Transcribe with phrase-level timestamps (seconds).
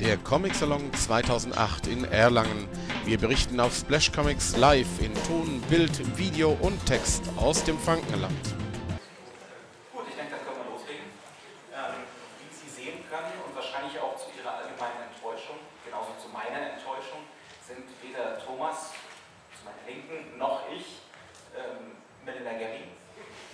[0.00, 2.68] der Comic Salon 2008 in Erlangen.
[3.04, 8.32] Wir berichten auf Splash Comics live in Ton, Bild, Video und Text aus dem Frankenland.
[9.92, 11.06] Gut, ich denke, dann können wir loslegen.
[11.74, 12.06] Ähm,
[12.38, 17.26] wie Sie sehen können und wahrscheinlich auch zu Ihrer allgemeinen Enttäuschung, genauso zu meiner Enttäuschung,
[17.66, 18.94] sind weder Thomas
[19.58, 21.02] zu meiner Linken noch ich
[21.58, 22.86] ähm, Melinda Gary.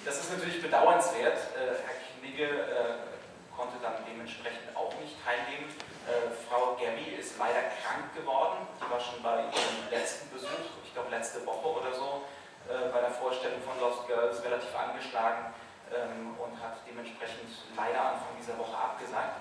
[0.04, 1.38] Das ist natürlich bedauernswert.
[1.56, 3.14] Äh, Herr Knigge äh,
[3.56, 5.70] konnte dann dementsprechend auch nicht teilnehmen.
[6.04, 8.66] Äh, Frau Gary ist leider krank geworden.
[8.76, 12.26] Die war schon bei ihrem letzten Besuch, ich glaube letzte Woche oder so,
[12.68, 15.54] äh, bei der Vorstellung von Lost Girls relativ angeschlagen
[15.94, 19.40] ähm, und hat dementsprechend leider Anfang dieser Woche abgesagt.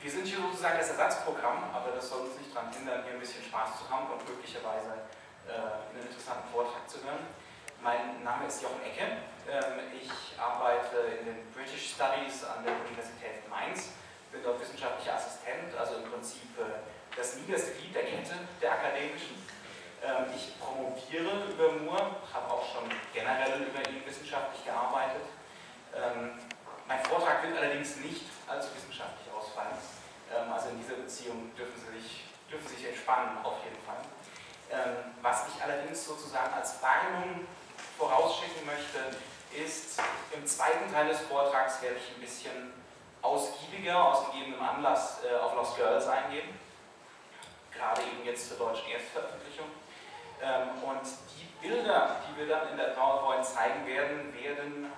[0.00, 3.20] Wir sind hier sozusagen das Ersatzprogramm, aber das soll uns nicht daran hindern, hier ein
[3.20, 5.08] bisschen Spaß zu haben und möglicherweise
[5.48, 5.52] äh,
[5.90, 7.26] einen interessanten Vortrag zu hören.
[7.82, 9.04] Mein Name ist Jochen Ecke.
[9.46, 13.94] Ähm, ich arbeite in den British Studies an der Universität Mainz,
[14.32, 16.82] bin dort wissenschaftlicher Assistent, also im Prinzip äh,
[17.14, 19.38] das niederste Glied der Kette der akademischen.
[20.02, 25.30] Ähm, ich promoviere über Moore, habe auch schon generell über ihn wissenschaftlich gearbeitet.
[25.94, 26.34] Ähm,
[26.88, 29.74] mein Vortrag wird allerdings nicht allzu wissenschaftlich ausfallen.
[30.52, 34.02] Also in dieser Beziehung dürfen Sie sich, dürfen Sie sich entspannen, auf jeden Fall.
[35.22, 37.46] Was ich allerdings sozusagen als Warnung
[37.96, 39.16] vorausschicken möchte,
[39.56, 40.00] ist,
[40.32, 42.72] im zweiten Teil des Vortrags werde ich ein bisschen
[43.86, 46.48] ausgiebiger, aus gegebenem Anlass äh, auf Lost Girls eingehen,
[47.72, 49.66] gerade eben jetzt zur deutschen Erstveröffentlichung.
[50.42, 51.02] Ähm, und
[51.36, 54.92] die Bilder, die wir dann in der PowerPoint zeigen werden, werden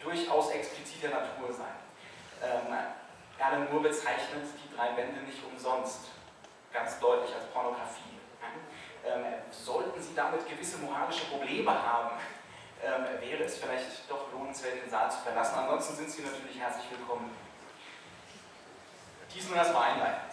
[0.00, 1.76] durchaus expliziter Natur sein.
[2.42, 2.74] Ähm,
[3.38, 6.10] Alan Moore bezeichnet die drei Bände nicht umsonst
[6.72, 8.18] ganz deutlich als Pornografie.
[9.04, 12.10] Ähm, sollten Sie damit gewisse moralische Probleme haben,
[12.84, 15.58] ähm, wäre es vielleicht doch lohnenswert, den Saal zu verlassen.
[15.58, 17.30] Ansonsten sind Sie natürlich herzlich willkommen.
[19.34, 20.32] Dies nur erstmal einleitend.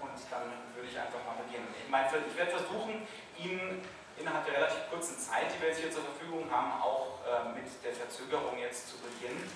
[0.00, 1.68] Und dann würde ich einfach mal beginnen.
[1.78, 3.06] Ich, meine, ich werde versuchen,
[3.38, 3.84] Ihnen
[4.18, 7.66] innerhalb der relativ kurzen Zeit, die wir jetzt hier zur Verfügung haben, auch äh, mit
[7.84, 9.50] der Verzögerung jetzt zu beginnen,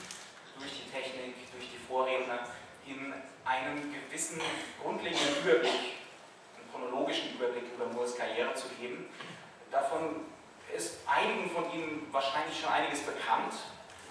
[0.59, 2.47] durch die Technik, durch die Vorredner,
[2.87, 3.13] in
[3.45, 4.41] einen gewissen
[4.81, 5.97] grundlegenden Überblick
[6.77, 9.07] chronologischen Überblick über Moores Karriere zu geben.
[9.71, 10.27] Davon
[10.75, 13.55] ist einigen von Ihnen wahrscheinlich schon einiges bekannt,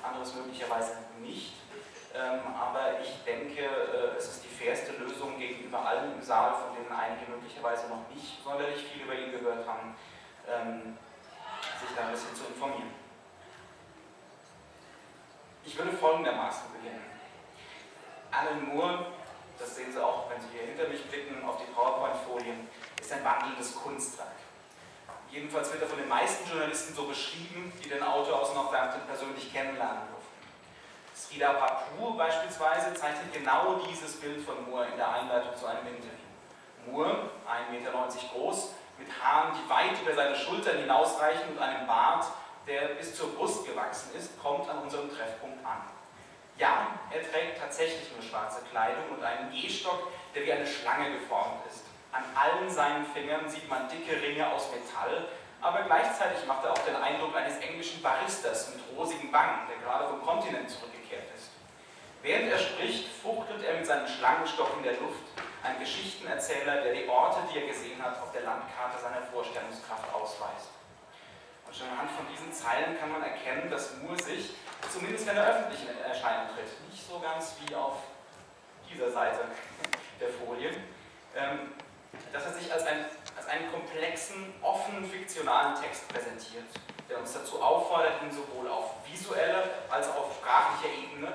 [0.03, 1.53] anderes möglicherweise nicht.
[2.17, 6.75] Ähm, aber ich denke, äh, es ist die fairste Lösung gegenüber allen im Saal, von
[6.75, 9.95] denen einige möglicherweise noch nicht sonderlich viel über ihn gehört haben,
[10.47, 10.97] ähm,
[11.79, 12.93] sich da ein bisschen zu informieren.
[15.65, 17.03] Ich würde folgendermaßen beginnen.
[18.31, 19.07] Alan Moore
[19.59, 22.67] das sehen Sie auch, wenn Sie hier hinter mich blicken auf die PowerPoint-Folien,
[22.99, 24.35] ist ein wandelndes Kunstwerk.
[25.31, 29.51] Jedenfalls wird er von den meisten Journalisten so beschrieben, die den Autor aus Northampton persönlich
[29.51, 30.03] kennenlernen
[31.15, 36.11] Srida Papu beispielsweise zeichnet genau dieses Bild von Moore in der Einleitung zu einem Interview.
[36.87, 37.91] Moore, 1,90 Meter
[38.33, 42.25] groß, mit Haaren, die weit über seine Schultern hinausreichen und einem Bart,
[42.67, 45.83] der bis zur Brust gewachsen ist, kommt an unserem Treffpunkt an.
[46.57, 51.65] Ja, er trägt tatsächlich nur schwarze Kleidung und einen Gehstock, der wie eine Schlange geformt
[51.69, 51.85] ist.
[52.11, 55.27] An allen seinen Fingern sieht man dicke Ringe aus Metall,
[55.65, 60.07] aber gleichzeitig macht er auch den Eindruck eines englischen Baristas mit rosigen Wangen, der gerade
[60.07, 61.49] vom Kontinent zurückgekehrt ist.
[62.21, 65.25] Während er spricht, fuchtelt er mit seinem Schlangenstock in der Luft,
[65.63, 70.69] ein Geschichtenerzähler, der die Orte, die er gesehen hat, auf der Landkarte seiner Vorstellungskraft ausweist.
[71.65, 74.53] Und schon anhand von diesen Zeilen kann man erkennen, dass Moore sich
[74.91, 77.97] zumindest wenn er öffentlich in Erscheinung tritt, nicht so ganz wie auf
[78.91, 79.45] dieser Seite
[80.19, 80.69] der Folie,
[81.35, 81.73] ähm,
[82.31, 83.05] dass er sich als, ein,
[83.45, 86.65] als einen komplexen, offenen, fiktionalen Text präsentiert,
[87.09, 91.31] der uns dazu auffordert, ihn sowohl auf visueller als auch auf sprachlicher Ebene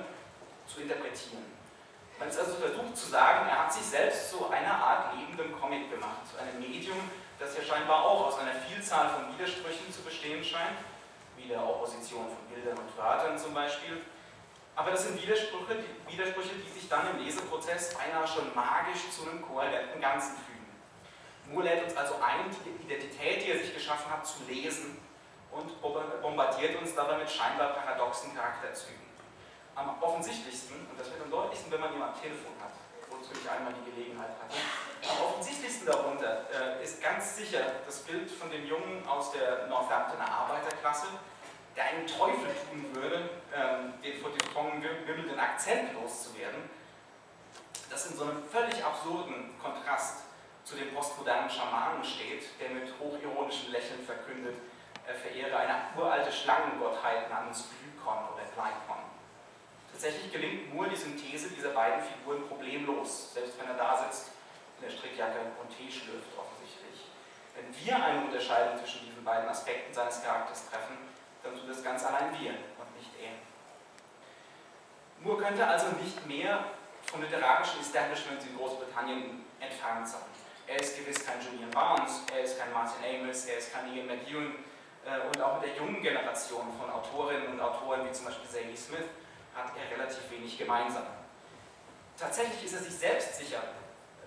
[0.66, 1.44] zu interpretieren.
[2.18, 5.90] Man ist also versucht zu sagen, er hat sich selbst zu einer Art lebendem Comic
[5.90, 6.98] gemacht, zu einem Medium,
[7.38, 10.78] das ja scheinbar auch aus einer Vielzahl von Widersprüchen zu bestehen scheint
[11.36, 14.02] wie der Opposition von Bildern und Wörtern zum Beispiel.
[14.76, 19.22] Aber das sind Widersprüche die, Widersprüche, die sich dann im Leseprozess beinahe schon magisch zu
[19.28, 20.49] einem kohärenten Ganzen fügen.
[21.50, 24.98] Moore lädt uns also ein, die Identität, die er sich geschaffen hat, zu lesen
[25.50, 25.82] und
[26.22, 29.00] bombardiert uns dabei mit scheinbar paradoxen Charakterzügen.
[29.74, 32.72] Am offensichtlichsten, und das wird am deutlichsten, wenn man ihn am Telefon hat,
[33.10, 34.54] wozu ich einmal die Gelegenheit hatte,
[35.08, 40.30] am offensichtlichsten darunter äh, ist ganz sicher das Bild von dem Jungen aus der Northamptoner
[40.30, 41.06] Arbeiterklasse,
[41.74, 46.68] der einen Teufel tun würde, ähm, den vor dem Tongen wimmelnden Akzent loszuwerden,
[47.88, 50.29] das in so einem völlig absurden Kontrast
[50.70, 54.54] zu dem postmodernen Schamanen steht, der mit hochironischen Lächeln verkündet,
[55.04, 59.02] er verehre eine uralte Schlangengottheit namens Glykon oder Glykon.
[59.90, 64.30] Tatsächlich gelingt nur die Synthese dieser beiden Figuren problemlos, selbst wenn er da sitzt
[64.78, 67.10] in der Strickjacke und Tee schlürft offensichtlich.
[67.58, 70.96] Wenn wir eine Unterscheidung zwischen diesen beiden Aspekten seines Charakters treffen,
[71.42, 73.34] dann tut das ganz allein wir und nicht er.
[75.18, 76.62] Moore könnte also nicht mehr
[77.06, 80.39] vom literarischen Establishment in Großbritannien entfernt sein.
[80.70, 84.06] Er ist gewiss kein Julian Barnes, er ist kein Martin Amis, er ist kein Ian
[84.06, 84.54] McEwan
[85.02, 88.76] äh, und auch mit der jungen Generation von Autorinnen und Autoren wie zum Beispiel Zadie
[88.76, 89.10] Smith
[89.52, 91.02] hat er relativ wenig gemeinsam.
[92.16, 93.58] Tatsächlich ist er sich selbst sicher,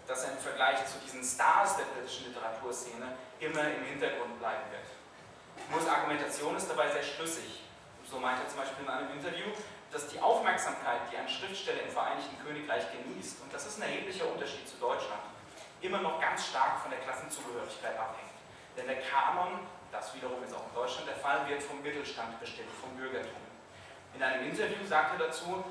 [0.06, 5.72] dass er im Vergleich zu diesen Stars der britischen Literaturszene immer im Hintergrund bleiben wird.
[5.72, 7.64] Moores Argumentation ist dabei sehr schlüssig.
[8.04, 9.48] So meint er zum Beispiel in einem Interview,
[9.94, 14.28] dass die Aufmerksamkeit, die ein Schriftsteller im Vereinigten Königreich genießt, und das ist ein erheblicher
[14.28, 15.24] Unterschied zu Deutschland,
[15.84, 18.32] immer noch ganz stark von der Klassenzugehörigkeit abhängt.
[18.78, 19.60] Denn der Kanon,
[19.92, 23.44] das wiederum ist auch in Deutschland der Fall, wird vom Mittelstand bestimmt, vom Bürgertum.
[24.16, 25.64] In einem Interview sagt er dazu,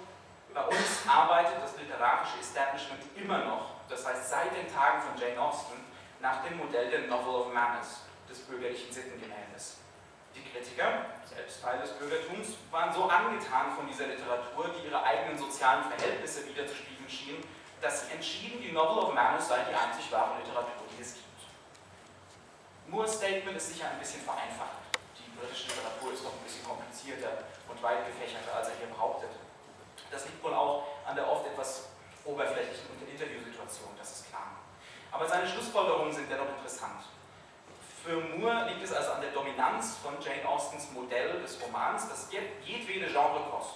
[0.53, 5.41] bei uns arbeitet das literarische Establishment immer noch, das heißt seit den Tagen von Jane
[5.41, 5.81] Austen,
[6.20, 9.79] nach dem Modell der Novel of Manners, des bürgerlichen Sittengemäldes.
[10.35, 15.38] Die Kritiker, selbst Teil des Bürgertums, waren so angetan von dieser Literatur, die ihre eigenen
[15.38, 17.44] sozialen Verhältnisse wiederzuspiegeln schien,
[17.82, 21.26] dass entschieden, die Novel of Manners sei die einzig wahre Literatur, die es gibt.
[22.87, 24.79] Moores Statement ist sicher ein bisschen vereinfacht.
[25.19, 29.31] Die britische Literatur ist doch ein bisschen komplizierter und weit gefächerter, als er hier behauptet.
[30.11, 31.88] Das liegt wohl auch an der oft etwas
[32.25, 34.62] oberflächlichen Interviewsituation, das ist klar.
[35.11, 37.02] Aber seine Schlussfolgerungen sind dennoch interessant.
[38.05, 42.31] Für Moore liegt es also an der Dominanz von Jane Austens Modell des Romans, das
[42.31, 43.75] jedwede Genrekost,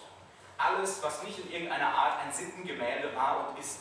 [0.58, 3.80] alles, was nicht in irgendeiner Art ein Sittengemälde war und ist,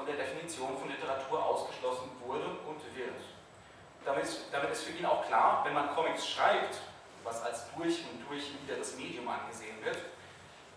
[0.00, 3.20] von der Definition von Literatur ausgeschlossen wurde und wird.
[4.02, 6.80] Damit, damit ist für ihn auch klar, wenn man Comics schreibt,
[7.22, 9.98] was als durch und durch wieder das Medium angesehen wird,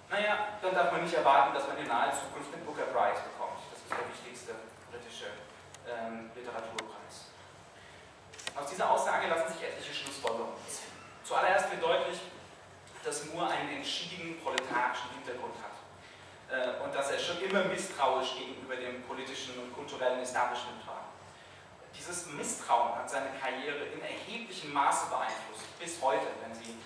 [0.09, 3.63] naja, dann darf man nicht erwarten, dass man in naher Zukunft den Booker Prize bekommt.
[3.71, 4.51] Das ist der wichtigste
[4.91, 5.31] britische
[5.87, 7.31] ähm, Literaturpreis.
[8.59, 10.91] Aus dieser Aussage lassen sich etliche Schlussfolgerungen ziehen.
[11.23, 12.19] Zuallererst wird deutlich,
[13.05, 15.72] dass Moore einen entschiedenen proletarischen Hintergrund hat
[16.53, 21.09] äh, und dass er schon immer misstrauisch gegenüber dem politischen und kulturellen Establishment war.
[21.95, 26.77] Dieses Misstrauen hat seine Karriere in erheblichem Maße beeinflusst, bis heute, wenn Sie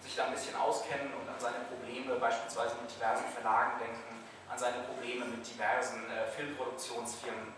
[0.00, 4.58] sich da ein bisschen auskennen und an seine Probleme beispielsweise mit diversen Verlagen denken, an
[4.58, 7.54] seine Probleme mit diversen äh, Filmproduktionsfirmen.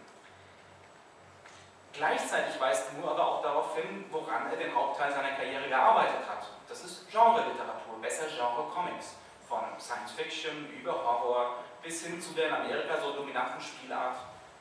[1.92, 6.46] Gleichzeitig weist Moore aber auch darauf hin, woran er den Hauptteil seiner Karriere gearbeitet hat.
[6.68, 9.16] Das ist Genre-Literatur, besser Genre-Comics.
[9.50, 14.14] Von Science Fiction über Horror bis hin zu der in Amerika so dominanten Spielart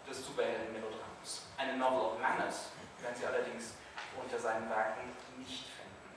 [0.09, 1.45] des Superhelden-Melodrams.
[1.59, 3.75] Eine Novel of Manners werden Sie allerdings
[4.19, 6.09] unter seinen Werken nicht finden.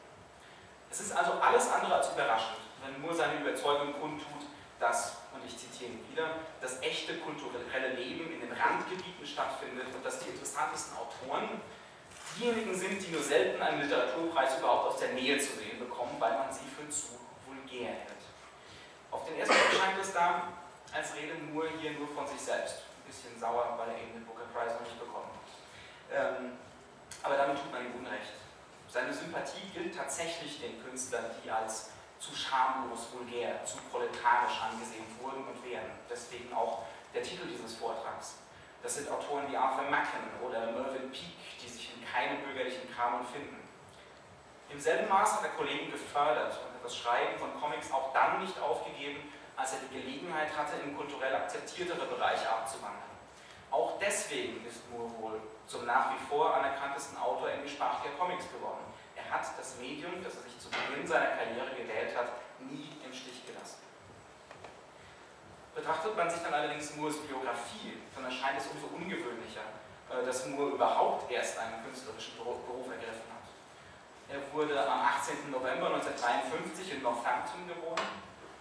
[0.91, 4.49] Es ist also alles andere als überraschend, wenn Moore seine Überzeugung kundtut,
[4.81, 10.03] dass, und ich zitiere ihn wieder, das echte kulturelle Leben in den Randgebieten stattfindet und
[10.03, 11.61] dass die interessantesten Autoren
[12.39, 16.39] diejenigen sind, die nur selten einen Literaturpreis überhaupt aus der Nähe zu sehen bekommen, weil
[16.39, 18.22] man sie für zu vulgär hält.
[19.13, 20.49] Auf den ersten Blick scheint es da,
[20.93, 22.89] als rede Moore hier nur von sich selbst.
[22.97, 25.49] Ein bisschen sauer, weil er eben den Booker Prize noch nicht bekommen hat.
[26.11, 26.57] Ähm,
[27.23, 28.41] aber damit tut man ihm Unrecht.
[28.89, 35.45] Seine Sympathie gilt tatsächlich den Künstlern, die als zu schamlos, vulgär, zu proletarisch angesehen wurden
[35.45, 35.93] und werden.
[36.09, 38.37] Deswegen auch der Titel dieses Vortrags.
[38.83, 43.27] Das sind Autoren wie Arthur Macken oder Mervyn Peake, die sich in keinem bürgerlichen Kanon
[43.27, 43.61] finden.
[44.71, 48.61] Im selben Maß hat er Kollegen gefördert und das Schreiben von Comics auch dann nicht
[48.61, 53.13] aufgegeben, als er die Gelegenheit hatte, in kulturell akzeptiertere Bereiche abzuwandern.
[53.71, 58.85] Auch deswegen ist Moore wohl zum nach wie vor anerkanntesten Autor englischsprachiger Comics geworden.
[59.17, 62.29] Er hat das Medium, das er sich zu Beginn seiner Karriere gewählt hat,
[62.61, 63.79] nie im Stich gelassen.
[65.75, 69.65] Betrachtet man sich dann allerdings Moores Biografie, dann erscheint es umso ungewöhnlicher,
[70.11, 73.42] äh, dass Moore überhaupt erst einen künstlerischen Beruf ergriffen hat.
[74.33, 75.51] Er wurde am 18.
[75.51, 78.01] November 1953 in Northampton geboren.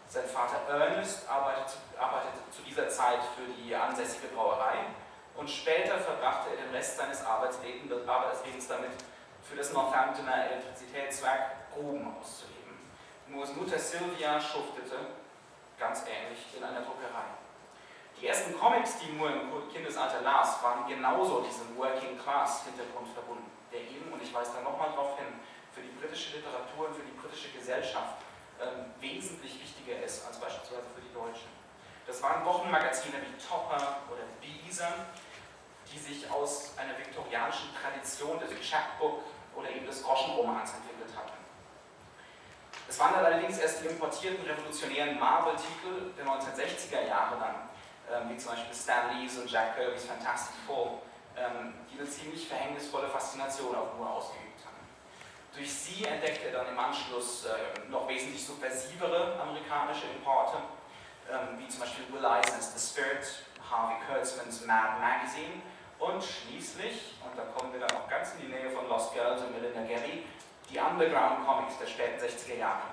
[0.05, 4.83] Sein Vater Ernest arbeitete, arbeitete zu dieser Zeit für die ansässige Brauerei
[5.37, 8.91] und später verbrachte er den Rest seines Arbeitslebens damit,
[9.41, 12.91] für das Northamptoner Elektrizitätswerk Gruben auszuheben.
[13.27, 14.97] Moores Mutter Sylvia schuftete,
[15.79, 17.31] ganz ähnlich, in einer Druckerei.
[18.19, 24.11] Die ersten Comics, die Moore im Kindesalter las, waren genauso diesem Working-Class-Hintergrund verbunden, der eben,
[24.11, 25.39] und ich weise da nochmal darauf hin,
[26.11, 28.19] britische Literatur und für die britische Gesellschaft
[28.59, 31.47] ähm, wesentlich wichtiger ist als beispielsweise für die deutsche.
[32.05, 34.91] Das waren Wochenmagazine wie Topper oder Beezer,
[35.87, 39.23] die sich aus einer viktorianischen Tradition des Chapbook
[39.55, 41.39] oder eben des Groschenromans entwickelt hatten.
[42.89, 47.55] Es waren dann allerdings erst die importierten revolutionären Marvel-Titel der 1960er Jahre dann,
[48.11, 51.03] ähm, wie zum Beispiel Stan Lees und Jack Kirby's Fantastic Four,
[51.37, 54.50] ähm, die eine ziemlich verhängnisvolle Faszination auf Moore ausgeübt.
[55.53, 60.57] Durch sie entdeckt er dann im Anschluss äh, noch wesentlich subversivere amerikanische Importe,
[61.29, 63.27] ähm, wie zum Beispiel Will Eisner's The Spirit,
[63.69, 65.61] Harvey Kurtzmans Mad Magazine
[65.99, 69.41] und schließlich, und da kommen wir dann auch ganz in die Nähe von Lost Girls
[69.41, 70.23] und Melinda Gabby,
[70.69, 72.87] die Underground Comics der späten 60er Jahre.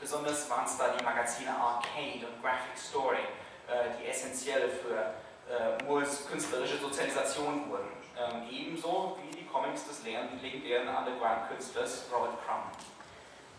[0.00, 3.24] Besonders waren es da die Magazine Arcade und Graphic Story,
[3.66, 5.14] äh, die essentiell für
[5.52, 7.90] äh, Moores künstlerische Sozialisation wurden.
[8.16, 12.72] Ähm, ebenso wie Comics des legendären Underground-Künstlers Robert Crumb.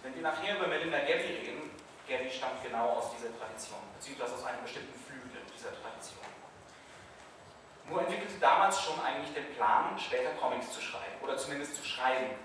[0.03, 1.71] Wenn wir nachher über Melinda Gabby reden,
[2.07, 6.25] Gabby stammt genau aus dieser Tradition, beziehungsweise aus einem bestimmten Flügel dieser Tradition.
[7.85, 12.35] Moore entwickelte damals schon eigentlich den Plan, später Comics zu schreiben, oder zumindest zu schreiben.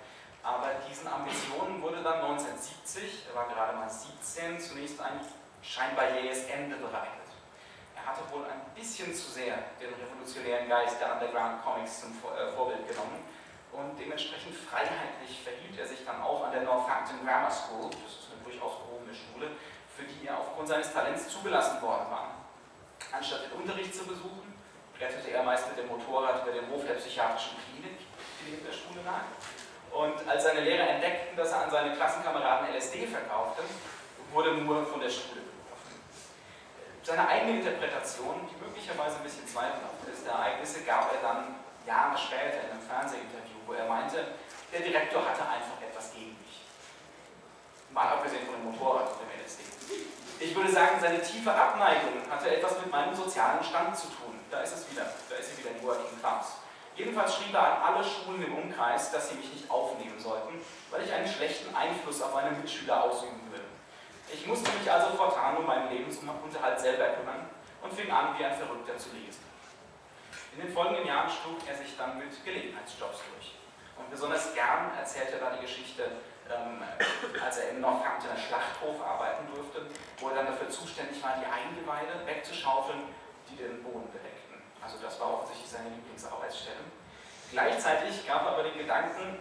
[0.43, 5.21] Aber diesen Ambitionen wurde dann 1970, er war gerade mal 17, zunächst ein
[5.63, 7.24] scheinbar jähes Ende bereitet.
[8.05, 12.87] Hatte wohl ein bisschen zu sehr den revolutionären Geist der Underground Comics zum äh, Vorbild
[12.89, 13.25] genommen
[13.75, 18.31] und dementsprechend freiheitlich verhielt er sich dann auch an der Northampton Grammar School, das ist
[18.31, 19.51] eine durchaus gehobene Schule,
[19.91, 22.47] für die er aufgrund seines Talents zugelassen worden war.
[23.11, 24.55] Anstatt den Unterricht zu besuchen,
[25.01, 28.73] rettete er meist mit dem Motorrad über den Hof der psychiatrischen Klinik, die neben der
[28.73, 29.27] Schule lag,
[29.91, 33.63] und als seine Lehrer entdeckten, dass er an seine Klassenkameraden LSD verkaufte,
[34.33, 35.54] wurde Moore von der Schule.
[37.05, 42.17] Seine eigene Interpretation, die möglicherweise ein bisschen zweifelhaft ist, der Ereignisse gab er dann Jahre
[42.17, 44.41] später in einem Fernsehinterview, wo er meinte,
[44.73, 46.65] der Direktor hatte einfach etwas gegen mich.
[47.93, 49.69] Mal abgesehen von dem Motorrad und dem LSD.
[50.41, 54.41] Ich würde sagen, seine tiefe Abneigung hatte etwas mit meinem sozialen Stand zu tun.
[54.51, 56.65] Da ist es wieder, da ist sie wieder, die Working Class.
[56.97, 60.57] Jedenfalls schrieb er an alle Schulen im Umkreis, dass sie mich nicht aufnehmen sollten,
[60.91, 63.44] weil ich einen schlechten Einfluss auf meine Mitschüler ausüben.
[64.33, 67.49] Ich musste mich also fortan um meinen Lebensunterhalt selber kümmern
[67.83, 69.45] und fing an, wie ein Verrückter zu lesen.
[70.57, 73.55] In den folgenden Jahren schlug er sich dann mit Gelegenheitsjobs durch.
[73.97, 76.11] Und besonders gern erzählte er da die Geschichte,
[76.51, 76.83] ähm,
[77.43, 79.87] als er im Northamptoner Schlachthof arbeiten durfte,
[80.19, 83.03] wo er dann dafür zuständig war, die Eingeweide wegzuschaufeln,
[83.49, 84.63] die den Boden bedeckten.
[84.83, 86.85] Also das war offensichtlich seine Lieblingsarbeitsstelle.
[87.51, 89.39] Gleichzeitig gab er aber den Gedanken,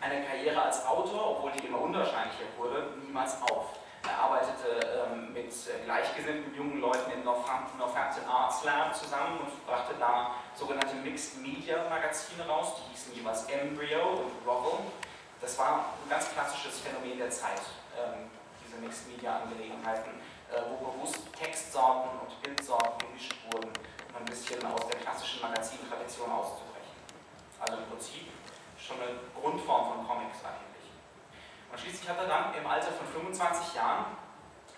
[0.00, 3.78] eine Karriere als Autor, obwohl die immer unwahrscheinlicher wurde, niemals auf.
[4.10, 9.94] Arbeitete ähm, mit äh, gleichgesinnten jungen Leuten im Northampton, Northampton Arts Lab zusammen und brachte
[9.98, 14.80] da sogenannte Mixed Media Magazine raus, die hießen jeweils Embryo und Grovel.
[15.40, 17.62] Das war ein ganz klassisches Phänomen der Zeit,
[17.96, 18.30] ähm,
[18.64, 20.10] diese Mixed Media Angelegenheiten,
[20.50, 23.72] äh, wo bewusst Textsorten und Bildsorten gemischt wurden
[24.18, 26.96] ein bisschen aus der klassischen Magazintradition auszubrechen.
[27.60, 28.28] Also im Prinzip
[28.78, 30.75] schon eine Grundform von Comics eigentlich.
[31.70, 34.06] Und schließlich hat er dann im Alter von 25 Jahren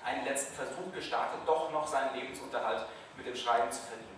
[0.04, 4.08] einen letzten Versuch gestartet, doch noch seinen Lebensunterhalt mit dem Schreiben zu verdienen.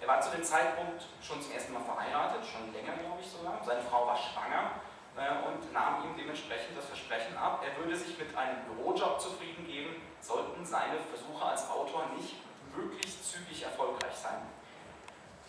[0.00, 3.60] Er war zu dem Zeitpunkt schon zum ersten Mal verheiratet, schon länger glaube ich sogar.
[3.64, 4.72] Seine Frau war schwanger
[5.16, 9.66] äh, und nahm ihm dementsprechend das Versprechen ab, er würde sich mit einem Bürojob zufrieden
[9.66, 12.36] geben, sollten seine Versuche als Autor nicht
[12.76, 14.42] möglichst zügig erfolgreich sein.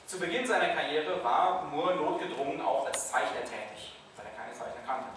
[0.06, 4.82] Zu Beginn seiner Karriere war Moore notgedrungen auch als Zeichner tätig, weil er keine Zeichner
[4.86, 5.10] kannte.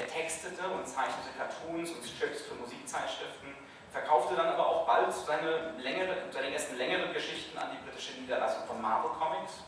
[0.00, 3.54] Er textete und zeichnete Cartoons und Strips für Musikzeitschriften,
[3.92, 8.66] verkaufte dann aber auch bald seine, längere, seine ersten längeren Geschichten an die britische Niederlassung
[8.66, 9.64] von Marvel Comics,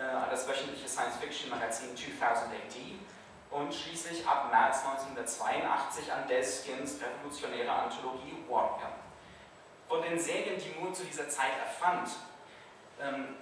[0.00, 2.98] äh, an das wöchentliche Science-Fiction-Magazin 2000 AD
[3.50, 8.90] und schließlich ab März 1982 an Delskins revolutionäre Anthologie Warrior.
[9.86, 12.10] Von den Serien, die Moore zu dieser Zeit erfand,
[13.00, 13.36] ähm,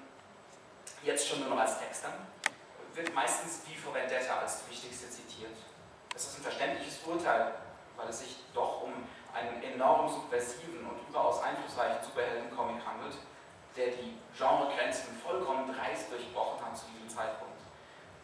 [1.02, 2.12] jetzt schon nur noch als Texter,
[2.94, 5.56] wird meistens V for Vendetta als wichtigste zitiert.
[6.16, 7.52] Das ist ein verständliches Urteil,
[7.94, 9.04] weil es sich doch um
[9.36, 13.20] einen enorm subversiven und überaus einflussreichen Superhelden-Comic handelt,
[13.76, 17.60] der die Genregrenzen vollkommen dreist durchbrochen hat zu diesem Zeitpunkt.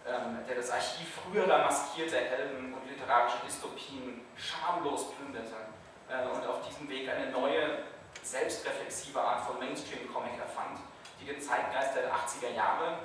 [0.09, 5.69] Ähm, der das Archiv früherer maskierter Helden und literarische Dystopien schamlos plünderte
[6.09, 7.85] äh, und auf diesem Weg eine neue,
[8.23, 10.81] selbstreflexive Art von Mainstream-Comic erfand,
[11.21, 13.01] die dem Zeitgeist der 80er Jahre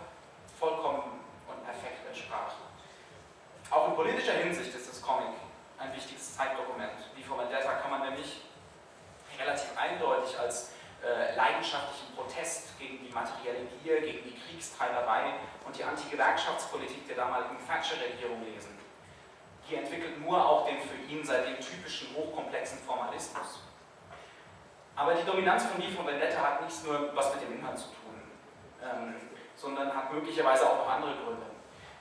[0.58, 2.67] vollkommen und perfekt entsprach.
[3.70, 5.30] Auch in politischer Hinsicht ist das Comic
[5.78, 6.94] ein wichtiges Zeitdokument.
[7.16, 8.42] Wie vor Vendetta kann man nämlich
[9.40, 10.72] relativ eindeutig als
[11.04, 15.34] äh, leidenschaftlichen Protest gegen die materielle Gier, gegen die Kriegstreiberei
[15.66, 18.78] und die Anti-Gewerkschaftspolitik der damaligen Thatcher-Regierung lesen.
[19.64, 23.64] Hier entwickelt Moore auch den für ihn seitdem typischen hochkomplexen Formalismus.
[24.96, 27.88] Aber die Dominanz von V von Vendetta hat nicht nur was mit dem Inhalt zu
[27.90, 27.98] tun
[28.84, 29.16] ähm,
[29.56, 31.47] sondern hat möglicherweise auch noch andere Gründe.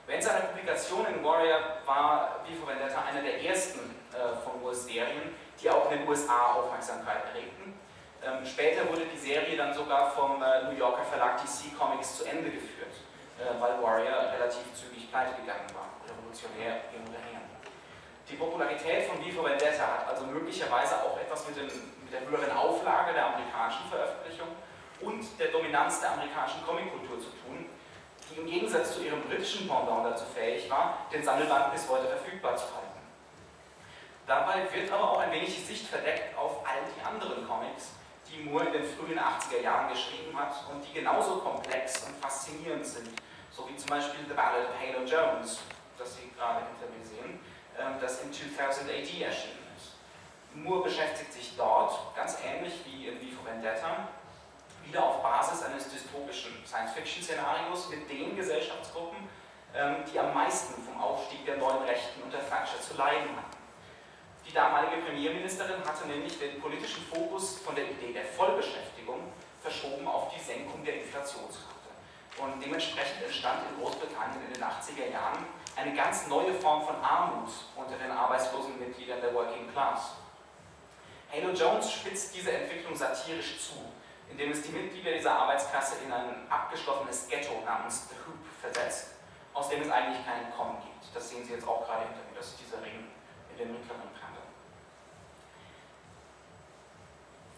[0.07, 3.81] Während seiner Publikation in Warrior war V for Vendetta einer der ersten
[4.13, 7.75] äh, von Moores Serien, die auch in den USA Aufmerksamkeit erregten.
[8.23, 12.25] Ähm, später wurde die Serie dann sogar vom äh, New Yorker Verlag DC Comics zu
[12.25, 12.95] Ende geführt.
[13.37, 17.41] äh, weil Warrior relativ zügig pleite gegangen war, revolutionär hin oder her.
[18.29, 22.27] Die Popularität von V for Vendetta hat also möglicherweise auch etwas mit, dem, mit der
[22.27, 24.49] höheren Auflage der amerikanischen Veröffentlichung
[25.01, 27.71] und der Dominanz der amerikanischen Comickultur zu tun,
[28.31, 32.57] die im Gegensatz zu ihrem britischen Pendant dazu fähig war, den Sammelband bis heute verfügbar
[32.57, 32.87] zu halten.
[34.27, 37.91] Dabei wird aber auch ein wenig die Sicht verdeckt auf all die anderen Comics,
[38.29, 42.85] die Moore in den frühen 80er Jahren geschrieben hat und die genauso komplex und faszinierend
[42.85, 43.09] sind,
[43.53, 45.61] so wie zum Beispiel The Ballad of Halo Jones,
[45.97, 47.39] das Sie gerade hinter mir sehen,
[47.79, 49.95] ähm, das in 2000 AD erschienen ist.
[50.55, 54.09] Moore beschäftigt sich dort, ganz ähnlich wie in V for Vendetta,
[54.89, 59.19] wieder auf Basis eines dystopischen Science-Fiction-Szenarios mit den Gesellschaftsgruppen,
[59.75, 63.57] ähm, die am meisten vom Aufstieg der neuen Rechten unter Thatcher zu leiden hatten.
[64.47, 70.33] Die damalige Premierministerin hatte nämlich den politischen Fokus von der Idee der Vollbeschäftigung verschoben auf
[70.33, 71.75] die Senkung der Inflationsrate.
[72.39, 77.51] Und dementsprechend entstand in Großbritannien in den 80er Jahren eine ganz neue Form von Armut
[77.75, 80.13] unter den arbeitslosen Mitgliedern der Working Class.
[81.33, 83.75] Halo Jones spitzt diese Entwicklung satirisch zu
[84.31, 89.15] indem es die Mitglieder dieser Arbeitsklasse in ein abgeschlossenes Ghetto namens The Hoop versetzt,
[89.55, 91.15] aus dem es eigentlich keinen Kommen gibt.
[91.15, 93.07] Das sehen Sie jetzt auch gerade hinter mir, das ist dieser Ring
[93.51, 94.41] in der mittleren Kante.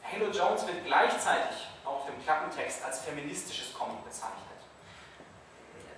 [0.02, 4.44] Halo Jones wird gleichzeitig auf dem Klappentext als feministisches Comic bezeichnet.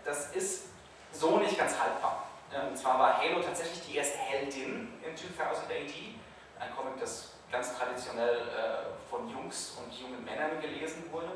[0.04, 0.68] Das ist
[1.12, 2.26] so nicht ganz haltbar.
[2.68, 6.14] Und zwar war Halo tatsächlich die erste Heldin in 2000 AD,
[6.58, 9.09] ein Comic, das ganz traditionell äh,
[9.50, 11.32] Jungs und jungen Männern gelesen wurde.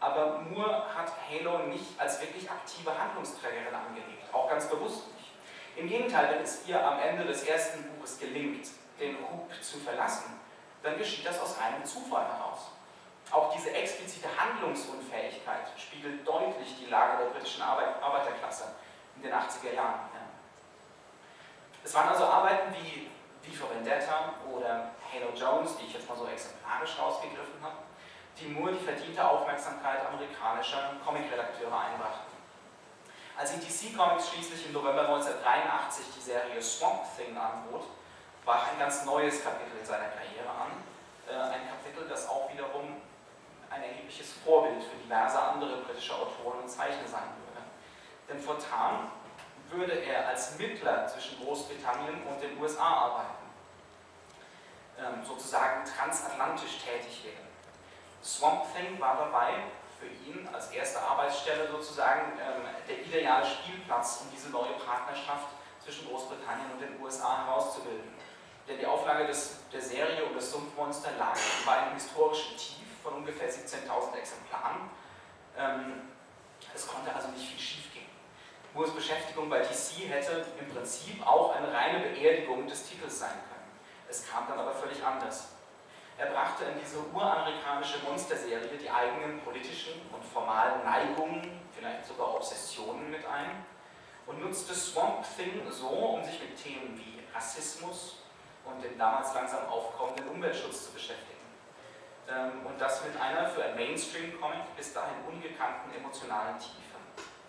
[0.00, 5.30] Aber Moore hat Halo nicht als wirklich aktive Handlungsträgerin angelegt, auch ganz bewusst nicht.
[5.76, 10.40] Im Gegenteil, wenn es ihr am Ende des ersten Buches gelingt, den Hub zu verlassen,
[10.82, 12.72] dann geschieht das aus reinem Zufall heraus.
[13.30, 18.74] Auch diese explizite Handlungsunfähigkeit spiegelt deutlich die Lage der britischen Arbeit Arbeiterklasse
[19.16, 20.00] in den 80er Jahren.
[20.14, 20.20] Ja.
[21.84, 23.08] Es waren also Arbeiten wie
[23.48, 27.76] V for Vendetta oder Halo Jones, die ich jetzt mal so exemplarisch rausgegriffen habe,
[28.38, 32.36] die nur die verdiente Aufmerksamkeit amerikanischer Comicredakteure einbrachten.
[33.38, 37.84] Als DC Comics schließlich im November 1983 die Serie Swamp Thing anbot,
[38.44, 40.72] brach ein ganz neues Kapitel in seiner Karriere an.
[41.28, 43.00] Äh, ein Kapitel, das auch wiederum
[43.70, 47.64] ein erhebliches Vorbild für diverse andere britische Autoren und Zeichner sein würde.
[48.28, 49.10] Denn fortan
[49.70, 53.45] würde er als Mittler zwischen Großbritannien und den USA arbeiten,
[54.98, 57.46] ähm, sozusagen transatlantisch tätig werden.
[58.22, 59.64] Swamp Thing war dabei
[59.98, 65.48] für ihn als erste Arbeitsstelle sozusagen ähm, der ideale Spielplatz, um diese neue Partnerschaft
[65.82, 68.14] zwischen Großbritannien und den USA herauszubilden.
[68.68, 73.14] Denn die Auflage des, der Serie um das Sumpfmonster lag bei einem historischen Tief von
[73.14, 74.90] ungefähr 17.000 Exemplaren.
[75.56, 76.10] Ähm,
[76.74, 77.86] es konnte also nicht viel schief
[78.76, 83.55] Moores Beschäftigung bei DC hätte im Prinzip auch eine reine Beerdigung des Titels sein können.
[84.08, 85.48] Es kam dann aber völlig anders.
[86.18, 93.10] Er brachte in diese uramerikanische Monsterserie die eigenen politischen und formalen Neigungen, vielleicht sogar Obsessionen
[93.10, 93.64] mit ein
[94.26, 98.22] und nutzte Swamp Thing so, um sich mit Themen wie Rassismus
[98.64, 101.36] und dem damals langsam aufkommenden Umweltschutz zu beschäftigen.
[102.28, 106.96] Ähm, und das mit einer für ein Mainstream-Comic bis dahin ungekannten emotionalen Tiefe.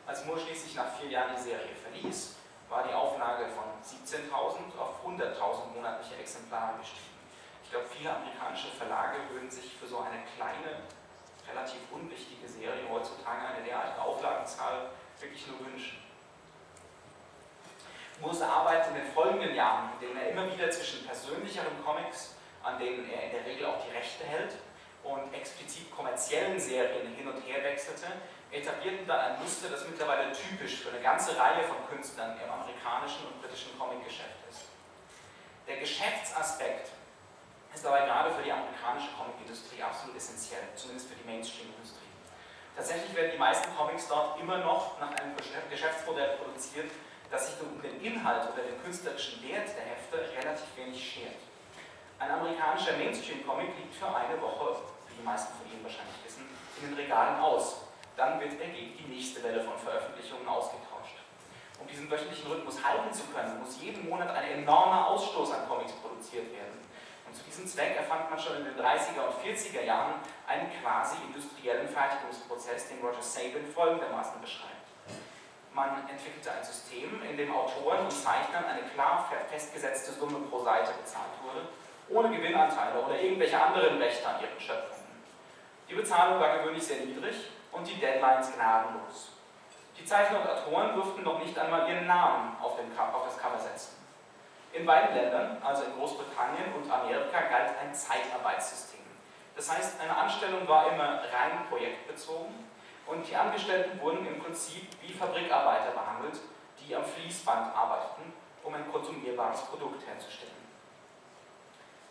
[0.05, 2.36] Als Moore schließlich nach vier Jahren die Serie verließ,
[2.69, 7.17] war die Auflage von 17.000 auf 100.000 monatliche Exemplare gestiegen.
[7.63, 10.83] Ich glaube, viele amerikanische Verlage würden sich für so eine kleine,
[11.47, 15.97] relativ unwichtige Serie heutzutage eine derartige Auflagenzahl wirklich nur wünschen.
[18.19, 22.79] Moores Arbeit in den folgenden Jahren, in denen er immer wieder zwischen persönlicheren Comics, an
[22.79, 24.55] denen er in der Regel auch die Rechte hält,
[25.03, 28.07] und explizit kommerziellen Serien hin und her wechselte,
[28.51, 33.27] etablierten dann ein Muster, das mittlerweile typisch für eine ganze Reihe von Künstlern im amerikanischen
[33.27, 34.71] und britischen Comicgeschäft ist.
[35.67, 36.91] Der Geschäftsaspekt
[37.73, 42.07] ist dabei gerade für die amerikanische Comicindustrie absolut essentiell, zumindest für die Mainstream-Industrie.
[42.75, 46.91] Tatsächlich werden die meisten Comics dort immer noch nach einem Geschäftsmodell produziert,
[47.29, 51.35] das sich um den Inhalt oder den künstlerischen Wert der Hefte relativ wenig schert.
[52.19, 54.77] Ein amerikanischer Mainstream-Comic liegt für eine Woche,
[55.09, 56.47] wie die meisten von Ihnen wahrscheinlich wissen,
[56.81, 57.86] in den Regalen aus
[58.17, 61.21] dann wird er gegen die nächste Welle von Veröffentlichungen ausgetauscht.
[61.79, 65.93] Um diesen wöchentlichen Rhythmus halten zu können, muss jeden Monat ein enormer Ausstoß an Comics
[65.93, 66.81] produziert werden.
[67.27, 70.15] Und zu diesem Zweck erfand man schon in den 30er und 40er Jahren
[70.47, 74.73] einen quasi industriellen Fertigungsprozess, den Roger Sabin folgendermaßen beschreibt.
[75.73, 80.91] Man entwickelte ein System, in dem Autoren und Zeichnern eine klar festgesetzte Summe pro Seite
[80.97, 81.67] bezahlt wurde,
[82.09, 85.05] ohne Gewinnanteile oder irgendwelche anderen Rechte an ihren Schöpfungen.
[85.87, 89.31] Die Bezahlung war gewöhnlich sehr niedrig und die Deadlines gnadenlos.
[89.97, 93.97] Die Zeichner und Autoren durften noch nicht einmal ihren Namen auf, auf das Cover setzen.
[94.73, 98.99] In beiden Ländern, also in Großbritannien und Amerika, galt ein Zeitarbeitssystem.
[99.55, 102.53] Das heißt, eine Anstellung war immer rein projektbezogen
[103.07, 106.39] und die Angestellten wurden im Prinzip wie Fabrikarbeiter behandelt,
[106.79, 110.53] die am Fließband arbeiteten, um ein konsumierbares Produkt herzustellen.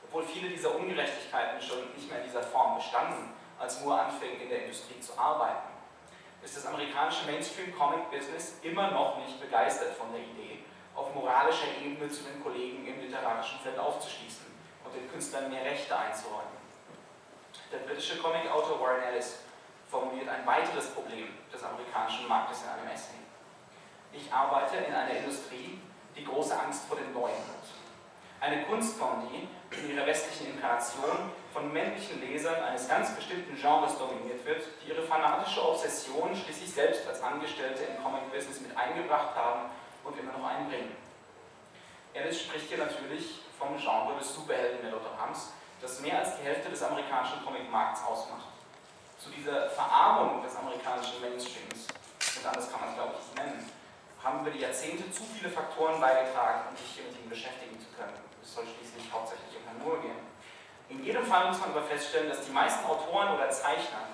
[0.04, 4.48] Obwohl viele dieser Ungerechtigkeiten schon nicht mehr in dieser Form bestanden, als Moore anfing, in
[4.48, 5.68] der Industrie zu arbeiten,
[6.42, 10.64] ist das amerikanische Mainstream-Comic-Business immer noch nicht begeistert von der Idee,
[10.94, 14.46] auf moralischer Ebene zu den Kollegen im literarischen Feld aufzuschließen
[14.84, 16.56] und den Künstlern mehr Rechte einzuräumen.
[17.72, 19.40] Der britische Comicautor Warren Ellis
[19.88, 23.16] formuliert ein weiteres Problem des amerikanischen Marktes in einem Essay.
[24.12, 25.80] Ich arbeite in einer Industrie,
[26.16, 27.66] die große Angst vor dem Neuen hat.
[28.40, 34.44] Eine Kunstform, die in ihrer westlichen Inkarnation von männlichen Lesern eines ganz bestimmten Genres dominiert
[34.44, 39.70] wird, die ihre fanatische Obsession schließlich selbst als Angestellte im Comic-Business mit eingebracht haben
[40.04, 40.94] und immer noch einbringen.
[42.12, 47.42] Ellis spricht hier natürlich vom Genre des Superhelden-Melodrams, das mehr als die Hälfte des amerikanischen
[47.42, 48.52] Comic-Markts ausmacht.
[49.18, 51.88] Zu dieser Verarmung des amerikanischen Mainstreams,
[52.36, 53.70] und anders kann man es glaube ich nicht nennen,
[54.22, 57.88] haben über die Jahrzehnte zu viele Faktoren beigetragen, um sich hier mit ihm beschäftigen zu
[57.96, 58.12] können.
[58.42, 60.35] Es soll schließlich hauptsächlich um Herrn Moore gehen.
[60.88, 64.06] In jedem Fall muss man aber feststellen, dass die meisten Autoren oder Zeichner,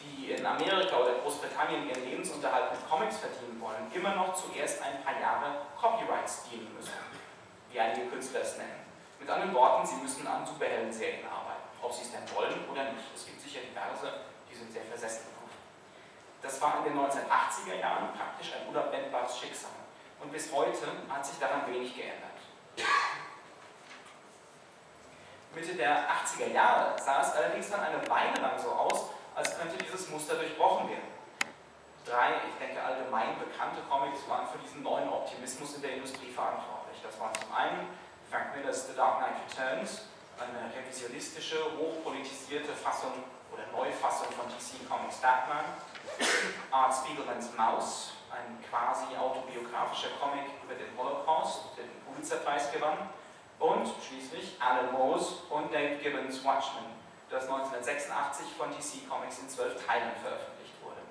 [0.00, 5.02] die in Amerika oder Großbritannien ihren Lebensunterhalt mit Comics verdienen wollen, immer noch zuerst ein
[5.02, 6.92] paar Jahre Copyrights dienen müssen,
[7.70, 8.84] wie einige Künstler es nennen.
[9.18, 13.08] Mit anderen Worten, sie müssen an Superhelden-Serien arbeiten, ob sie es denn wollen oder nicht.
[13.14, 14.12] Es gibt sicher diverse,
[14.50, 15.50] die sind sehr versessen darauf.
[16.42, 19.72] Das war in den 1980er Jahren praktisch ein unabwendbares Schicksal.
[20.20, 22.38] Und bis heute hat sich daran wenig geändert.
[25.58, 29.76] Mitte der 80er Jahre sah es allerdings dann eine Weile lang so aus, als könnte
[29.76, 31.10] dieses Muster durchbrochen werden.
[32.06, 37.02] Drei, ich denke allgemein bekannte Comics waren für diesen neuen Optimismus in der Industrie verantwortlich.
[37.02, 37.90] Das waren zum einen
[38.30, 40.06] Frank Millers The Dark Knight Returns,
[40.38, 43.12] eine revisionistische, hochpolitisierte Fassung
[43.50, 45.66] oder Neufassung von DC Comics Batman,
[46.70, 53.10] Art Spiegelmans Maus, ein quasi autobiografischer Comic über den Holocaust, der den Pulitzerpreis gewann,
[53.58, 56.86] und schließlich Alan Moores und Dave Gibbons Watchmen,
[57.28, 61.02] das 1986 von DC Comics in zwölf Teilen veröffentlicht wurde.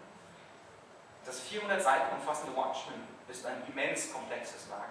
[1.26, 4.90] Das 400 Seiten umfassende Watchmen ist ein immens komplexes Werk,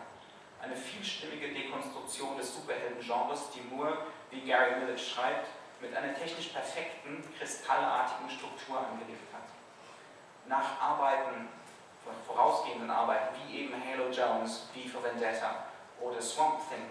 [0.63, 3.99] eine vielstimmige Dekonstruktion des Superhelden-Genres, die Moore,
[4.31, 5.49] wie Gary Millett schreibt,
[5.81, 9.49] mit einer technisch perfekten, kristallartigen Struktur angelegt hat.
[10.47, 11.49] Nach Arbeiten,
[12.27, 15.67] vorausgehenden Arbeiten, wie eben Halo Jones, V for Vendetta
[16.01, 16.87] oder Swamp Thing,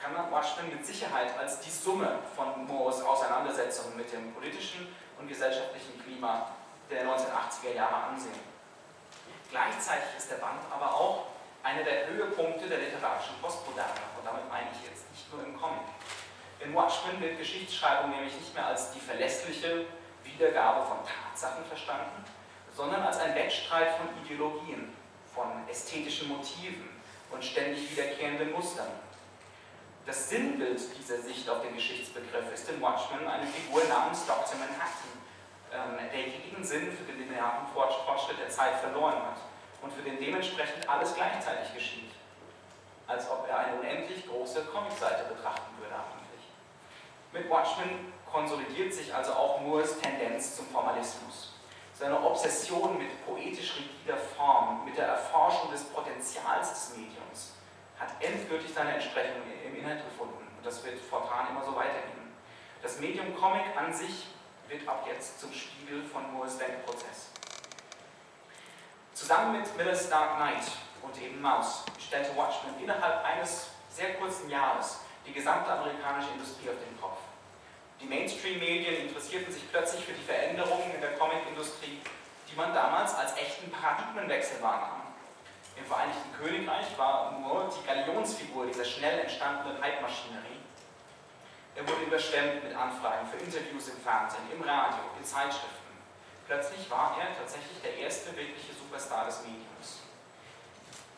[0.00, 5.28] kann man Watchmen mit Sicherheit als die Summe von Moores Auseinandersetzungen mit dem politischen und
[5.28, 6.50] gesellschaftlichen Klima
[6.90, 8.56] der 1980er Jahre ansehen.
[9.50, 11.26] Gleichzeitig ist der Band aber auch
[11.62, 15.82] einer der Höhepunkte der literarischen Postmoderne und damit meine ich jetzt nicht nur im Comic.
[16.60, 19.86] In Watchmen wird Geschichtsschreibung nämlich nicht mehr als die verlässliche
[20.24, 22.24] Wiedergabe von Tatsachen verstanden,
[22.74, 24.94] sondern als ein Wettstreit von Ideologien,
[25.34, 26.88] von ästhetischen Motiven
[27.30, 28.88] und ständig wiederkehrenden Mustern.
[30.06, 34.54] Das Sinnbild dieser Sicht auf den Geschichtsbegriff ist in Watchmen eine Figur namens Dr.
[34.54, 35.10] Manhattan,
[35.74, 39.38] ähm, der jeden Sinn für den linearen Fortschritt der Zeit verloren hat
[39.82, 42.12] und für den dementsprechend alles gleichzeitig geschieht.
[43.08, 46.46] Als ob er eine unendlich große Comicseite betrachten würde eigentlich.
[47.32, 51.54] Mit Watchmen konsolidiert sich also auch Moores Tendenz zum Formalismus.
[51.98, 57.54] Seine Obsession mit poetisch rigider Form, mit der Erforschung des Potenzials des Mediums,
[57.98, 59.42] hat endgültig seine Entsprechung
[59.86, 60.46] Inhalt gefunden.
[60.56, 62.34] Und das wird fortan immer so weitergehen.
[62.82, 64.26] Das Medium Comic an sich
[64.68, 67.30] wird ab jetzt zum Spiegel von Moores Denkprozess.
[69.14, 70.66] Zusammen mit Miller's Dark Knight
[71.02, 76.76] und eben Maus stellte Watchmen innerhalb eines sehr kurzen Jahres die gesamte amerikanische Industrie auf
[76.76, 77.18] den Kopf.
[78.00, 82.00] Die Mainstream-Medien interessierten sich plötzlich für die Veränderungen in der Comic-Industrie,
[82.50, 85.05] die man damals als echten Paradigmenwechsel wahrnahm.
[85.76, 90.60] Im Vereinigten Königreich war Moore die Galionsfigur dieser schnell entstandenen Hype-Maschinerie.
[91.76, 95.92] Er wurde überschwemmt mit Anfragen für Interviews im Fernsehen, im Radio, in Zeitschriften.
[96.46, 100.00] Plötzlich war er tatsächlich der erste wirkliche Superstar des Mediums.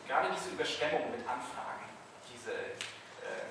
[0.09, 1.87] Gerade diese Überschwemmung mit Anfragen,
[2.27, 3.47] diese, äh,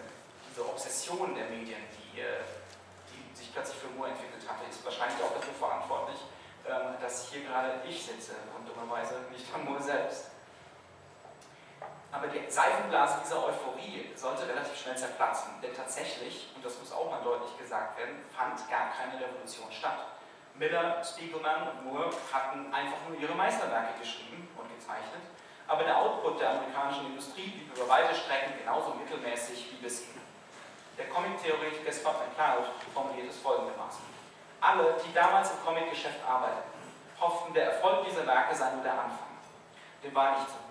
[0.50, 2.44] diese Obsession der Medien, die, äh,
[3.14, 6.20] die sich plötzlich für Moore entwickelt hatte, ist wahrscheinlich auch dafür verantwortlich,
[6.66, 10.37] äh, dass hier gerade ich sitze und dummerweise nicht von Moore selbst.
[12.12, 17.12] Aber die Seifenblase dieser Euphorie sollte relativ schnell zerplatzen, denn tatsächlich, und das muss auch
[17.12, 20.00] mal deutlich gesagt werden, fand gar keine Revolution statt.
[20.56, 25.22] Miller, Spiegelman und Moore hatten einfach nur ihre Meisterwerke geschrieben und gezeichnet,
[25.68, 30.16] aber der Output der amerikanischen Industrie blieb über weite Strecken genauso mittelmäßig wie bisher.
[30.98, 34.02] Der Comic-Theoretiker Scott McCloud formuliert es folgendermaßen.
[34.62, 36.72] Alle, die damals im Comic-Geschäft arbeiteten,
[37.20, 39.38] hofften, der Erfolg dieser Werke sei nur der Anfang.
[40.04, 40.67] Dem war nicht so.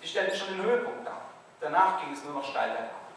[0.00, 1.22] Sie stellten schon den Höhepunkt dar.
[1.60, 3.08] Danach ging es nur noch steil bergab.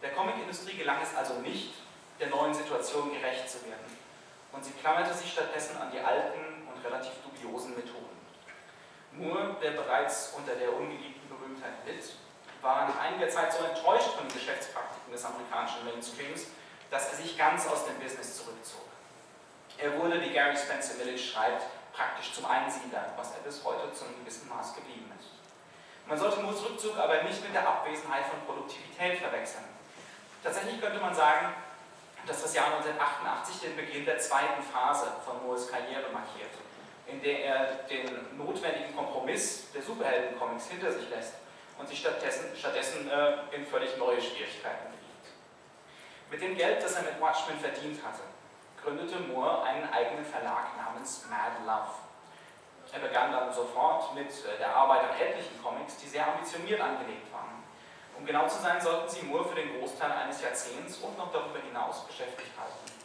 [0.00, 1.74] Der Comicindustrie gelang es also nicht,
[2.20, 3.98] der neuen Situation gerecht zu werden.
[4.52, 8.16] Und sie klammerte sich stattdessen an die alten und relativ dubiosen Methoden.
[9.12, 12.12] Moore, der bereits unter der ungeliebten Berühmtheit litt,
[12.62, 16.46] war nach einiger Zeit so enttäuscht von den Geschäftspraktiken des amerikanischen Mainstreams,
[16.90, 18.86] dass er sich ganz aus dem Business zurückzog.
[19.78, 21.62] Er wurde, wie Gary Spencer Millage schreibt,
[21.98, 25.34] praktisch zum Einsiedler, was er bis heute zu einem gewissen Maß geblieben ist.
[26.06, 29.64] Man sollte Moores Rückzug aber nicht mit der Abwesenheit von Produktivität verwechseln.
[30.44, 31.52] Tatsächlich könnte man sagen,
[32.24, 36.54] dass das Jahr 1988 den Beginn der zweiten Phase von Moores Karriere markiert,
[37.06, 41.34] in der er den notwendigen Kompromiss der Superhelden-Comics hinter sich lässt
[41.78, 45.26] und sich stattdessen, stattdessen äh, in völlig neue Schwierigkeiten begibt.
[46.30, 48.22] Mit dem Geld, das er mit Watchmen verdient hatte,
[48.88, 51.92] gründete Moore einen eigenen Verlag namens Mad Love.
[52.90, 57.30] Er begann dann sofort mit äh, der Arbeit an etlichen Comics, die sehr ambitioniert angelegt
[57.30, 57.62] waren.
[58.16, 61.58] Um genau zu sein, sollten sie Moore für den Großteil eines Jahrzehnts und noch darüber
[61.60, 62.98] hinaus beschäftigt halten.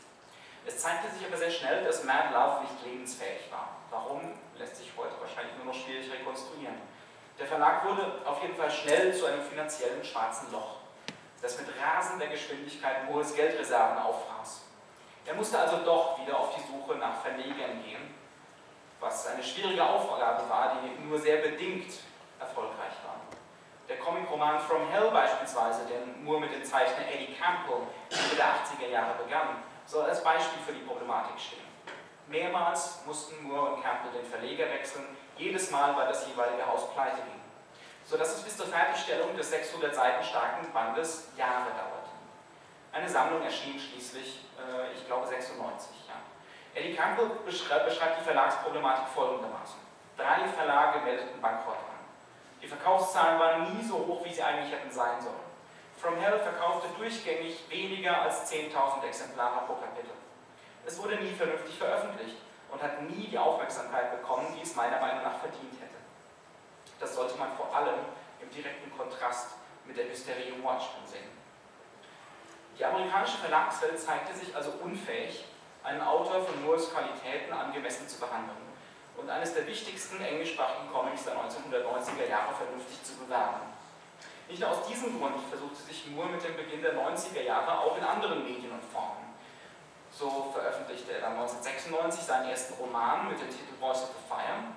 [0.65, 3.75] Es zeigte sich aber sehr schnell, dass Mad Love nicht lebensfähig war.
[3.89, 4.21] Warum,
[4.57, 6.79] lässt sich heute wahrscheinlich nur noch schwierig rekonstruieren.
[7.37, 10.77] Der Verlag wurde auf jeden Fall schnell zu einem finanziellen schwarzen Loch,
[11.41, 14.62] das mit rasender Geschwindigkeit Moores Geldreserven auffraß.
[15.25, 18.13] Er musste also doch wieder auf die Suche nach Verlegern gehen,
[18.99, 21.93] was eine schwierige Aufgabe war, die nur sehr bedingt
[22.39, 23.21] erfolgreich war.
[23.87, 28.89] Der Comic-Roman From Hell beispielsweise, den Moore mit dem Zeichner Eddie Campbell Ende der 80er
[28.91, 31.67] Jahre begann, soll als Beispiel für die Problematik stehen.
[32.27, 35.05] Mehrmals mussten Moore und Campbell den Verleger wechseln,
[35.37, 37.41] jedes Mal, weil das jeweilige Haus pleite ging,
[38.05, 42.02] sodass es bis zur Fertigstellung des 600 Seiten starken Bandes Jahre dauerte.
[42.93, 46.07] Eine Sammlung erschien schließlich, äh, ich glaube, 96.
[46.07, 46.13] Ja.
[46.79, 49.79] Eddie Campbell beschreibt, beschreibt die Verlagsproblematik folgendermaßen.
[50.15, 52.05] Drei Verlage meldeten Bankrott an.
[52.61, 55.41] Die Verkaufszahlen waren nie so hoch, wie sie eigentlich hätten sein sollen.
[55.97, 60.11] From Hell verkaufte durchgängig weniger als 10.000 Exemplare pro Kapitel.
[60.85, 62.37] Es wurde nie vernünftig veröffentlicht
[62.71, 65.97] und hat nie die Aufmerksamkeit bekommen, die es meiner Meinung nach verdient hätte.
[66.99, 68.05] Das sollte man vor allem
[68.39, 71.42] im direkten Kontrast mit der Hysterie Watchmen sehen.
[72.77, 75.45] Die amerikanische Verlagswelt zeigte sich also unfähig,
[75.83, 78.57] einen Autor von Moores Qualitäten angemessen zu behandeln
[79.15, 83.61] und eines der wichtigsten englischsprachigen Comics der 1990er Jahre vernünftig zu bewerben.
[84.47, 87.97] Nicht nur aus diesem Grund versuchte sich Moore mit dem Beginn der 90er Jahre auch
[87.97, 89.33] in anderen Medien und Formen.
[90.11, 94.73] So veröffentlichte er dann 1996 seinen ersten Roman mit dem Titel Voice of the Fire.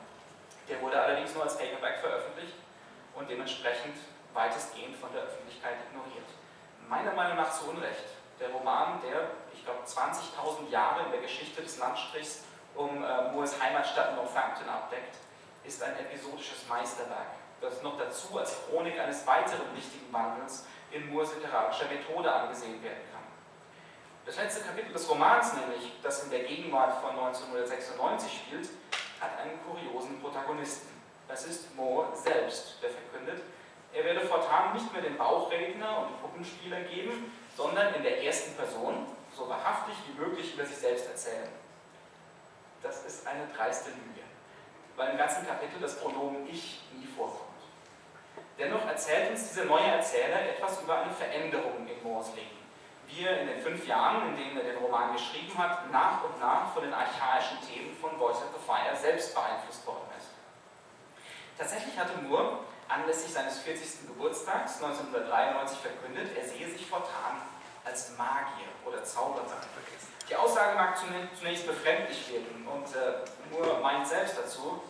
[0.68, 2.54] Der wurde allerdings nur als Paperback veröffentlicht
[3.14, 3.96] und dementsprechend
[4.32, 6.28] weitestgehend von der Öffentlichkeit ignoriert.
[6.88, 8.04] Meiner Meinung nach zu Unrecht.
[8.38, 12.44] Der Roman, der, ich glaube, 20.000 Jahre in der Geschichte des Landstrichs
[12.76, 15.16] um äh, Moores Heimatstadt Northampton abdeckt,
[15.64, 21.34] ist ein episodisches Meisterwerk, das noch dazu als Chronik eines weiteren wichtigen Wandels in Moores
[21.34, 23.22] literarischer Methode angesehen werden kann.
[24.24, 28.68] Das letzte Kapitel des Romans, nämlich das in der Gegenwart von 1996 spielt,
[29.20, 30.88] hat einen kuriosen Protagonisten.
[31.26, 33.42] Das ist Moore selbst, der verkündet,
[33.94, 39.06] er werde fortan nicht mehr den Bauchredner und Puppenspieler geben, sondern in der ersten Person
[39.34, 41.48] so wahrhaftig wie möglich über sich selbst erzählen
[42.86, 44.22] das ist eine dreiste Lüge,
[44.96, 47.42] weil im ganzen Kapitel das Pronomen Ich nie vorkommt.
[48.58, 52.56] Dennoch erzählt uns dieser neue Erzähler etwas über eine Veränderung in Moores Leben,
[53.08, 56.40] wie er in den fünf Jahren, in denen er den Roman geschrieben hat, nach und
[56.40, 60.28] nach von den archaischen Themen von Voice of the Fire selbst beeinflusst worden ist.
[61.58, 64.06] Tatsächlich hatte Moore anlässlich seines 40.
[64.06, 67.42] Geburtstags 1993 verkündet, er sehe sich fortan
[67.84, 69.44] als Magier oder Zauberer.
[70.28, 74.82] Die Aussage mag zunächst befremdlich wirken und äh, nur meint selbst dazu,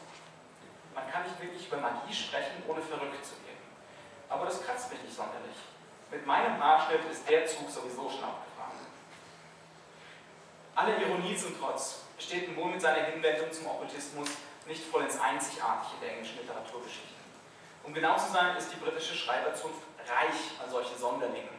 [0.94, 3.68] man kann nicht wirklich über Magie sprechen, ohne verrückt zu wirken.
[4.30, 5.56] Aber das kratzt mich nicht sonderlich.
[6.10, 8.78] Mit meinem Haarschnitt ist der Zug sowieso schon abgefahren.
[10.74, 14.28] Alle Ironie zum Trotz steht Moore mit seiner Hinwendung zum Okkultismus
[14.66, 17.15] nicht vollends einzigartig in der englischen Literaturgeschichte.
[17.86, 19.78] Um genau zu sein, ist die britische Schreiberzunft
[20.10, 21.54] reich an solchen Sonderlingen.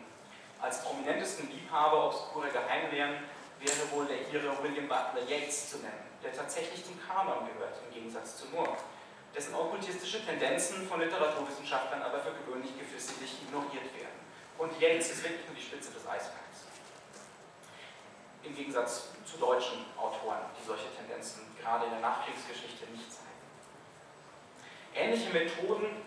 [0.60, 3.16] Als prominentesten Liebhaber obskurer Geheimlehren
[3.60, 7.94] wäre wohl der Ire William Butler Yeats zu nennen, der tatsächlich zum Kanon gehört, im
[7.94, 8.76] Gegensatz zu Moore,
[9.34, 14.20] dessen okkultistische Tendenzen von Literaturwissenschaftlern aber für gewöhnlich geflissentlich ignoriert werden.
[14.58, 16.68] Und Yeats ist wirklich nur die Spitze des Eisbergs.
[18.44, 23.28] Im Gegensatz zu deutschen Autoren, die solche Tendenzen gerade in der Nachkriegsgeschichte nicht zeigen.
[24.94, 26.07] Ähnliche Methoden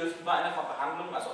[0.00, 1.30] dürften bei einer Behandlung, also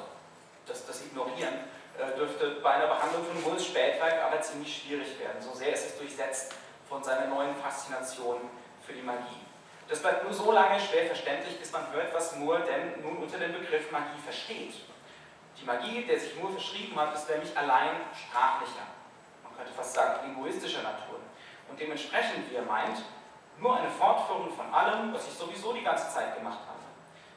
[0.66, 1.55] das, das Ignorieren,
[1.98, 5.40] äh, dürfte bei einer Behandlung von Moores Spätwerk aber ziemlich schwierig werden.
[5.40, 6.55] So sehr ist es durchsetzt
[6.88, 8.40] von seiner neuen Faszination
[8.85, 9.40] für die Magie.
[9.88, 13.38] Das bleibt nur so lange schwer verständlich, bis man hört, was Moore denn nun unter
[13.38, 14.74] dem Begriff Magie versteht.
[15.61, 18.87] Die Magie, der sich Moore verschrieben hat, ist nämlich allein sprachlicher,
[19.44, 21.20] man könnte fast sagen linguistischer Natur.
[21.68, 22.98] Und dementsprechend, wie er meint,
[23.59, 26.75] nur eine Fortführung von allem, was ich sowieso die ganze Zeit gemacht habe.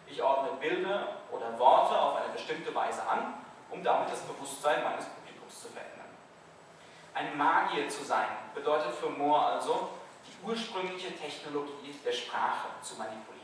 [0.10, 3.36] Ich ordne Bilder oder Worte auf eine bestimmte Weise an,
[3.70, 6.10] um damit das Bewusstsein meines Publikums zu verändern.
[7.14, 9.90] Ein Magier zu sein bedeutet für Moore also,
[10.26, 13.40] die ursprüngliche Technologie der Sprache zu manipulieren.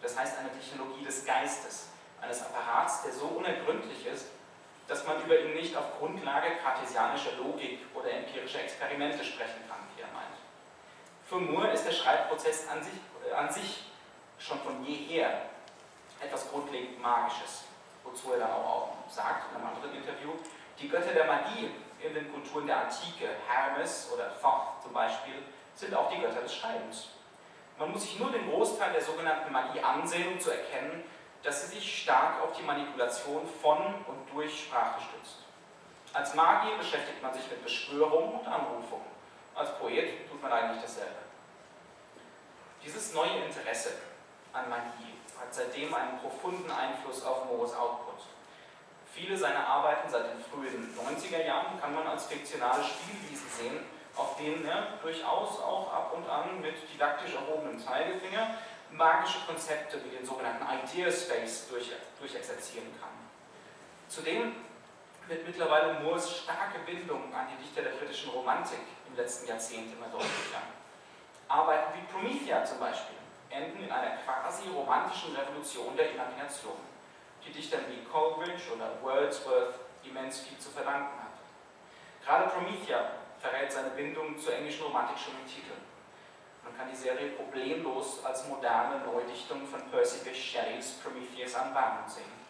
[0.00, 1.88] Das heißt eine Technologie des Geistes,
[2.20, 4.26] eines Apparats, der so unergründlich ist,
[4.88, 10.02] dass man über ihn nicht auf Grundlage kartesianischer Logik oder empirischer Experimente sprechen kann, wie
[10.02, 10.36] er meint.
[11.24, 12.92] Für Moore ist der Schreibprozess an sich,
[13.28, 13.84] äh, an sich
[14.38, 15.51] schon von jeher
[16.22, 17.64] etwas grundlegend Magisches,
[18.04, 20.32] wozu er dann auch sagt in einem anderen Interview,
[20.78, 25.34] die Götter der Magie in den Kulturen der Antike, Hermes oder Thoth zum Beispiel,
[25.74, 27.08] sind auch die Götter des Schreibens.
[27.78, 31.04] Man muss sich nur den Großteil der sogenannten Magie ansehen, um zu erkennen,
[31.42, 35.38] dass sie sich stark auf die Manipulation von und durch Sprache stützt.
[36.12, 39.00] Als Magier beschäftigt man sich mit Beschwörung und Anrufung.
[39.54, 41.16] Als Poet tut man eigentlich dasselbe.
[42.84, 43.90] Dieses neue Interesse
[44.52, 45.11] an Magie
[45.42, 48.20] hat seitdem einen profunden Einfluss auf Moores Output.
[49.12, 53.78] Viele seiner Arbeiten seit den frühen 90er Jahren kann man als fiktionale Spielwiesen sehen,
[54.16, 58.54] auf denen er durchaus auch ab und an mit didaktisch erhobenem Zeigefinger
[58.92, 63.10] magische Konzepte wie den sogenannten Idea Space durch, durchexerzieren kann.
[64.08, 64.54] Zudem
[65.26, 70.08] wird mittlerweile Moores starke Bindung an die Dichter der britischen Romantik im letzten Jahrzehnt immer
[70.08, 70.62] deutlicher.
[71.48, 73.21] Arbeiten wie Promethea zum Beispiel
[73.52, 76.76] enden in einer quasi romantischen Revolution der Imagination,
[77.44, 81.32] die Dichtern wie Coleridge oder Wordsworth immens viel zu verdanken hat.
[82.24, 85.74] Gerade Promethea verrät seine Bindung zur englischen Romantik schon im Titel.
[86.64, 92.42] Man kann die Serie problemlos als moderne Neudichtung von Percy Bysshe Shelleys Prometheus Unbound sehen.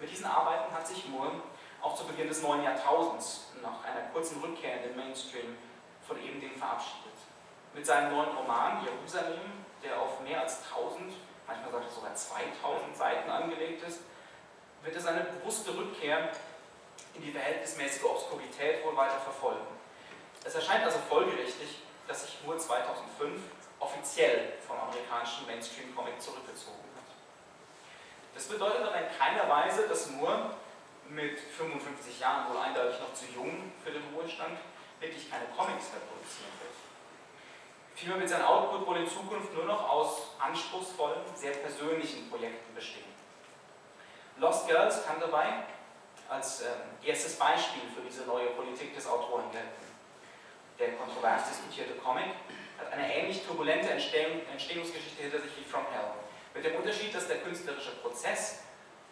[0.00, 1.42] Mit diesen Arbeiten hat sich Moore
[1.82, 5.56] auch zu Beginn des neuen Jahrtausends nach einer kurzen Rückkehr in den Mainstream
[6.06, 7.13] von eben dem verabschiedet.
[7.74, 9.40] Mit seinem neuen Roman Jerusalem,
[9.82, 11.12] der auf mehr als 1000,
[11.44, 14.00] manchmal sagt er sogar 2000 Seiten angelegt ist,
[14.84, 16.30] wird er seine bewusste Rückkehr
[17.14, 19.66] in die verhältnismäßige Obskurität wohl weiter verfolgen.
[20.44, 23.40] Es erscheint also folgerichtig, dass sich Moore 2005
[23.80, 27.10] offiziell vom amerikanischen Mainstream-Comic zurückgezogen hat.
[28.34, 30.54] Das bedeutet aber in keiner Weise, dass Moore
[31.08, 34.58] mit 55 Jahren wohl eindeutig noch zu jung für den Ruhestand
[35.00, 36.83] wirklich keine Comics mehr produzieren wird.
[37.94, 43.04] Vielmehr wird sein Output wohl in Zukunft nur noch aus anspruchsvollen, sehr persönlichen Projekten bestehen.
[44.38, 45.64] Lost Girls kann dabei
[46.28, 46.66] als äh,
[47.04, 49.94] erstes Beispiel für diese neue Politik des Autoren gelten
[50.78, 52.30] der kontrovers diskutierte Comic,
[52.78, 56.10] hat eine ähnlich turbulente Entstehung, Entstehungsgeschichte hinter sich wie From Hell.
[56.54, 58.62] Mit dem Unterschied, dass der künstlerische Prozess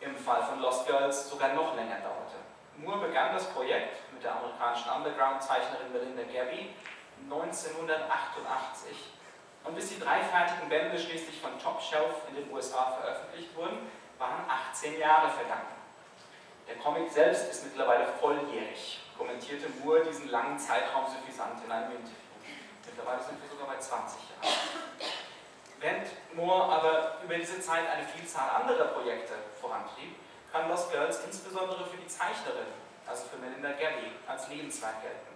[0.01, 2.37] im Fall von Lost Girls sogar noch länger dauerte.
[2.77, 6.71] Moore begann das Projekt mit der amerikanischen Underground-Zeichnerin Melinda Gabby
[7.25, 8.97] 1988
[9.65, 13.79] und bis die drei fertigen Bände schließlich von Top Shelf in den USA veröffentlicht wurden,
[14.19, 15.73] waren 18 Jahre vergangen.
[16.69, 22.17] Der Comic selbst ist mittlerweile volljährig kommentierte Moore diesen langen Zeitraum suffisant in einem Interview.
[22.85, 24.59] Mittlerweile sind wir sogar bei 20 Jahren.
[25.79, 30.17] Während Moore aber über diese Zeit eine Vielzahl anderer Projekte vorantrieb,
[30.53, 32.67] kann Lost Girls insbesondere für die Zeichnerin,
[33.07, 35.32] also für Melinda Gabby, als Lebenswerk gelten.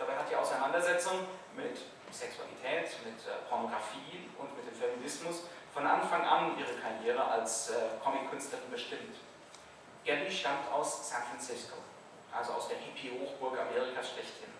[0.00, 1.76] Dabei hat die Auseinandersetzung mit
[2.10, 7.74] Sexualität, mit äh, Pornografie und mit dem Feminismus von Anfang an ihre Karriere als äh,
[8.02, 9.14] Comic-Künstlerin bestimmt.
[10.04, 11.76] Gabby stammt aus San Francisco
[12.32, 14.50] also aus der Hippie-Hochburg Amerikas schlechthin.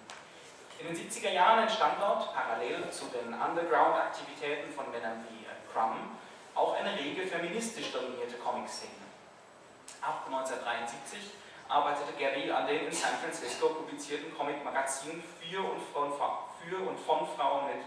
[0.79, 6.19] In den 70er Jahren entstand dort, parallel zu den Underground-Aktivitäten von Männern wie äh, Crumb,
[6.55, 8.91] auch eine rege feministisch dominierte Comic-Szene.
[10.01, 11.19] Ab 1973
[11.71, 16.13] arbeitete Gary an den in San Francisco publizierten Comic-Magazinen für und, von,
[16.59, 17.85] für und von Frauen mit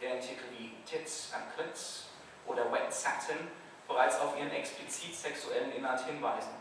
[0.00, 2.06] deren Titel wie Tits and Clits
[2.46, 3.50] oder Wet Satin
[3.88, 6.52] bereits auf ihren explizit sexuellen Inhalt hinweisen.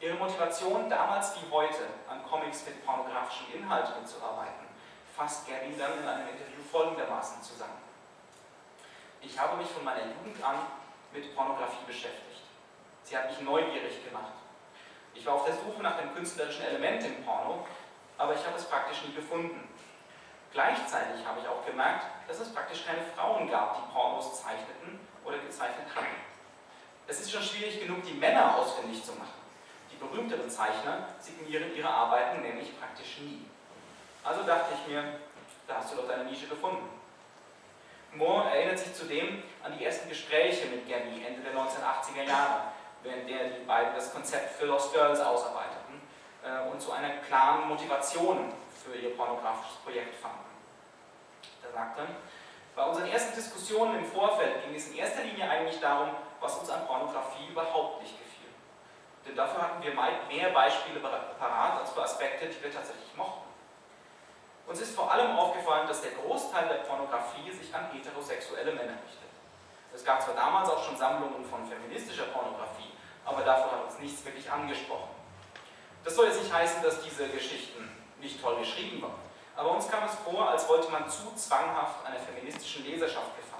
[0.00, 4.66] Ihre Motivation, damals wie heute, an Comics mit pornografischen Inhalt mitzuarbeiten,
[5.14, 7.78] fasst Gary dann in einem Interview folgendermaßen zusammen.
[9.20, 10.56] Ich habe mich von meiner Jugend an
[11.12, 12.42] mit Pornografie beschäftigt.
[13.02, 14.32] Sie hat mich neugierig gemacht.
[15.18, 17.66] Ich war auf der Suche nach dem künstlerischen Element im Porno,
[18.18, 19.68] aber ich habe es praktisch nie gefunden.
[20.52, 25.38] Gleichzeitig habe ich auch gemerkt, dass es praktisch keine Frauen gab, die Pornos zeichneten oder
[25.38, 26.16] gezeichnet hatten.
[27.06, 29.36] Es ist schon schwierig genug, die Männer ausfindig zu machen.
[29.92, 33.44] Die berühmteren Zeichner signieren ihre Arbeiten nämlich praktisch nie.
[34.24, 35.20] Also dachte ich mir,
[35.66, 36.88] da hast du doch deine Nische gefunden.
[38.12, 42.62] Moore erinnert sich zudem an die ersten Gespräche mit Gabby Ende der 1980er Jahre,
[43.06, 46.02] während der die beiden das Konzept für Lost Girls ausarbeiteten
[46.44, 48.52] äh, und zu einer klaren Motivation
[48.84, 50.44] für ihr pornografisches Projekt fanden.
[51.64, 52.08] Er sagt dann,
[52.74, 56.68] bei unseren ersten Diskussionen im Vorfeld ging es in erster Linie eigentlich darum, was uns
[56.68, 58.50] an Pornografie überhaupt nicht gefiel.
[59.26, 63.46] Denn dafür hatten wir mehr Beispiele parat als für Aspekte, die wir tatsächlich mochten.
[64.66, 69.30] Uns ist vor allem aufgefallen, dass der Großteil der Pornografie sich an heterosexuelle Männer richtet.
[69.94, 72.92] Es gab zwar damals auch schon Sammlungen von feministischer Pornografie,
[73.26, 75.10] aber davon hat uns nichts wirklich angesprochen.
[76.04, 79.26] Das soll jetzt nicht heißen, dass diese Geschichten nicht toll geschrieben waren.
[79.56, 83.56] Aber uns kam es vor, als wollte man zu zwanghaft einer feministischen Leserschaft gefallen.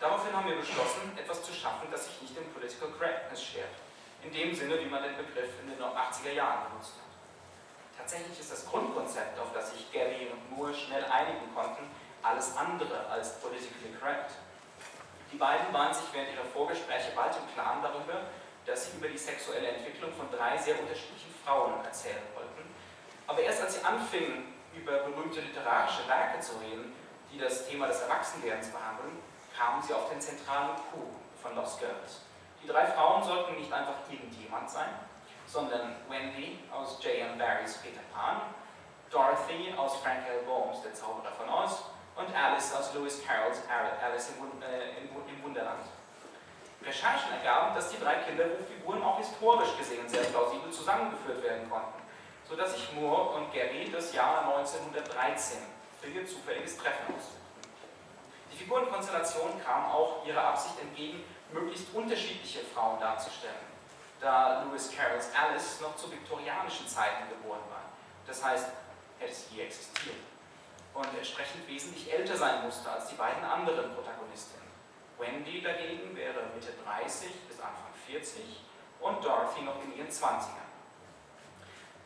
[0.00, 3.70] Daraufhin haben wir beschlossen, etwas zu schaffen, das sich nicht in Political Correctness schert.
[4.22, 7.10] In dem Sinne, wie man den Begriff in den 80er Jahren benutzt hat.
[7.96, 11.84] Tatsächlich ist das Grundkonzept, auf das sich Gabby und Moore schnell einigen konnten,
[12.22, 14.32] alles andere als politically correct.
[15.32, 18.26] Die beiden waren sich während ihrer Vorgespräche bald im Klaren darüber,
[18.66, 22.50] dass sie über die sexuelle Entwicklung von drei sehr unterschiedlichen Frauen erzählen wollten
[23.30, 26.92] aber erst als sie anfingen, über berühmte literarische Werke zu reden,
[27.32, 29.18] die das Thema des Erwachsenwerdens behandeln,
[29.56, 32.22] kamen sie auf den zentralen Coup von Lost Girls.
[32.60, 34.90] Die drei Frauen sollten nicht einfach irgendjemand sein,
[35.46, 37.38] sondern Wendy aus J.M.
[37.38, 38.42] Barrys Peter Pan,
[39.10, 40.42] Dorothy aus Frank L.
[40.42, 41.84] Bohms Der Zauberer von Oz
[42.20, 45.80] und Alice aus Lewis Carrolls Alice äh, im Wunderland.
[46.84, 52.00] Recherchen ergaben, dass die drei Kinderbuchfiguren auch historisch gesehen sehr plausibel zusammengeführt werden konnten
[52.50, 55.58] sodass sich Moore und Gary das Jahr 1913
[56.00, 57.38] für ihr zufälliges Treffen aussuchten.
[58.52, 63.54] Die Figurenkonstellation kam auch ihrer Absicht entgegen, möglichst unterschiedliche Frauen darzustellen,
[64.20, 67.84] da Lewis Carrolls Alice noch zu viktorianischen Zeiten geboren war.
[68.26, 68.66] Das heißt,
[69.20, 70.16] hätte sie je existiert.
[70.94, 74.68] Und entsprechend wesentlich älter sein musste als die beiden anderen Protagonistinnen.
[75.18, 78.42] Wendy dagegen wäre Mitte 30 bis Anfang 40
[79.00, 80.70] und Dorothy noch in ihren 20ern.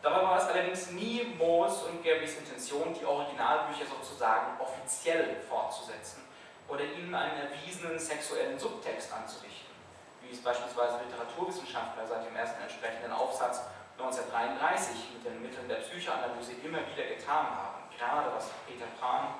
[0.02, 6.24] Dabei war es allerdings nie Moores und Garys Intention, die Originalbücher sozusagen offiziell fortzusetzen
[6.68, 9.72] oder ihnen einen erwiesenen sexuellen Subtext anzurichten,
[10.20, 13.62] wie es beispielsweise Literaturwissenschaftler seit dem ersten entsprechenden Aufsatz
[13.96, 19.34] 1933 mit den Mitteln der Psychoanalyse immer wieder getan haben, gerade was Peter Pan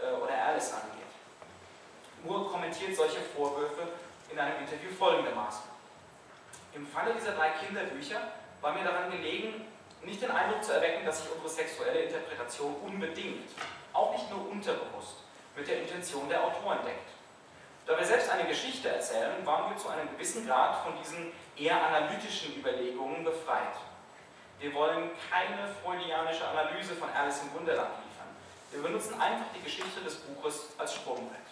[0.00, 1.00] äh, oder Alice angeht.
[2.24, 3.88] Moore kommentiert solche Vorwürfe
[4.30, 5.62] in einem Interview folgendermaßen.
[6.74, 8.20] Im Falle dieser drei Kinderbücher
[8.60, 9.66] war mir daran gelegen,
[10.02, 13.50] nicht den Eindruck zu erwecken, dass sich unsere sexuelle Interpretation unbedingt,
[13.92, 15.24] auch nicht nur unterbewusst,
[15.56, 17.10] mit der Intention der Autoren deckt.
[17.86, 21.82] Da wir selbst eine Geschichte erzählen, waren wir zu einem gewissen Grad von diesen eher
[21.82, 23.74] analytischen Überlegungen befreit.
[24.60, 28.28] Wir wollen keine freudianische Analyse von Alice im Wunderland liefern.
[28.70, 31.48] Wir benutzen einfach die Geschichte des Buches als Sprungbrett.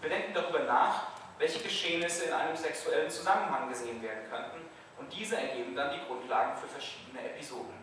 [0.00, 1.08] Wir denken darüber nach,
[1.38, 4.60] welche Geschehnisse in einem sexuellen Zusammenhang gesehen werden könnten
[4.98, 7.74] und diese ergeben dann die Grundlagen für verschiedene Episoden.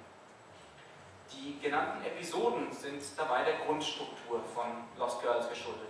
[1.34, 5.90] Die genannten Episoden sind dabei der Grundstruktur von Lost Girls geschuldet,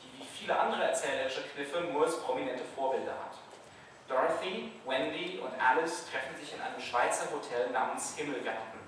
[0.00, 3.33] die wie viele andere erzählerische Kniffe Moores prominente Vorbilder hat.
[4.08, 8.80] Dorothy, Wendy und Alice treffen sich in einem Schweizer Hotel namens Himmelgarten.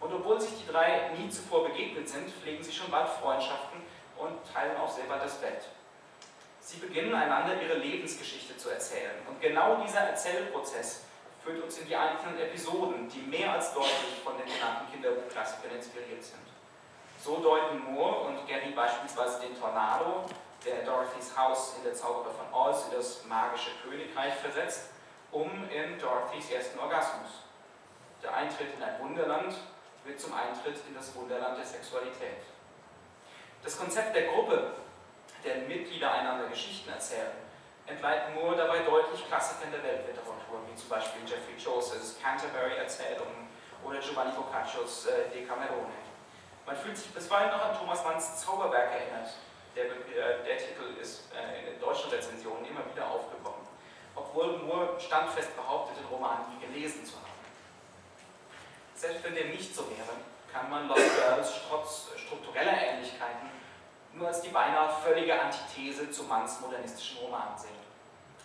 [0.00, 3.80] Und obwohl sich die drei nie zuvor begegnet sind, pflegen sie schon bald Freundschaften
[4.16, 5.62] und teilen auch selber das Bett.
[6.60, 9.16] Sie beginnen einander ihre Lebensgeschichte zu erzählen.
[9.28, 11.04] Und genau dieser Erzählprozess
[11.42, 16.22] führt uns in die einzelnen Episoden, die mehr als deutlich von den genannten Kinderbuchklassikern inspiriert
[16.22, 16.40] sind.
[17.18, 20.24] So deuten Moore und Gary beispielsweise den Tornado,
[20.64, 24.90] der Dorothys Haus in der Zauberer von Oz in das magische Königreich versetzt,
[25.32, 27.30] um in Dorothys ersten Orgasmus.
[28.22, 29.54] Der Eintritt in ein Wunderland
[30.04, 32.42] wird zum Eintritt in das Wunderland der Sexualität.
[33.62, 34.72] Das Konzept der Gruppe,
[35.44, 37.32] deren Mitglieder einander Geschichten erzählen,
[37.86, 43.48] entleiten Moore dabei deutlich Klassikern der Weltliteratur, wie zum Beispiel Geoffrey Chaucer's Canterbury-Erzählungen
[43.84, 45.92] oder Giovanni Boccaccios äh, Decamerone.
[46.66, 49.30] Man fühlt sich bisweilen noch an Thomas Manns Zauberwerk erinnert.
[49.76, 53.66] Der, äh, der Titel ist äh, in den deutschen Rezensionen immer wieder aufgekommen,
[54.14, 57.26] obwohl Moore standfest behauptet, den Roman nie gelesen zu haben.
[58.94, 60.16] Selbst wenn dem nicht so wäre,
[60.52, 63.48] kann man Lost Girls trotz struktureller Ähnlichkeiten
[64.12, 67.90] nur als die beinahe völlige Antithese zu Manns modernistischen Roman sehen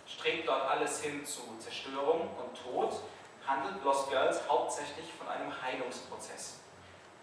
[0.06, 3.00] strebt dort alles hin zu Zerstörung und Tod,
[3.46, 6.60] handelt Lost Girls hauptsächlich von einem Heilungsprozess.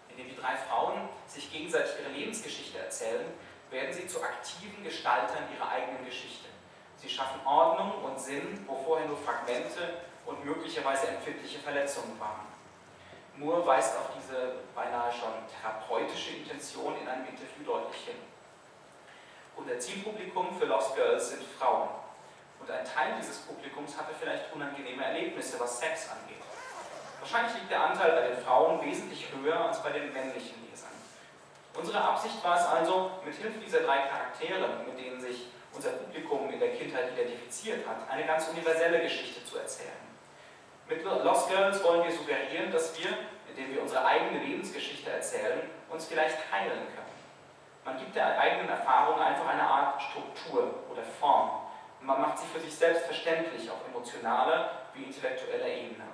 [0.08, 3.26] Indem die drei Frauen sich gegenseitig ihre Lebensgeschichte erzählen,
[3.74, 6.48] werden sie zu aktiven Gestaltern ihrer eigenen Geschichte.
[6.96, 12.46] Sie schaffen Ordnung und Sinn, wo vorher nur Fragmente und möglicherweise empfindliche Verletzungen waren.
[13.36, 18.16] Moore weist auf diese beinahe schon therapeutische Intention in einem Interview deutlich hin.
[19.56, 21.88] Unser Zielpublikum für Lost Girls sind Frauen.
[22.60, 26.42] Und ein Teil dieses Publikums hatte vielleicht unangenehme Erlebnisse, was Sex angeht.
[27.20, 30.93] Wahrscheinlich liegt der Anteil bei den Frauen wesentlich höher als bei den männlichen Lesern.
[31.76, 36.48] Unsere Absicht war es also, mit Hilfe dieser drei Charaktere, mit denen sich unser Publikum
[36.50, 39.90] in der Kindheit identifiziert hat, eine ganz universelle Geschichte zu erzählen.
[40.88, 43.10] Mit Lost Girls wollen wir suggerieren, dass wir,
[43.48, 47.04] indem wir unsere eigene Lebensgeschichte erzählen, uns vielleicht heilen können.
[47.84, 51.62] Man gibt der eigenen Erfahrung einfach eine Art Struktur oder Form.
[52.00, 56.04] Man macht sie für sich selbst verständlich auf emotionaler wie intellektueller Ebene.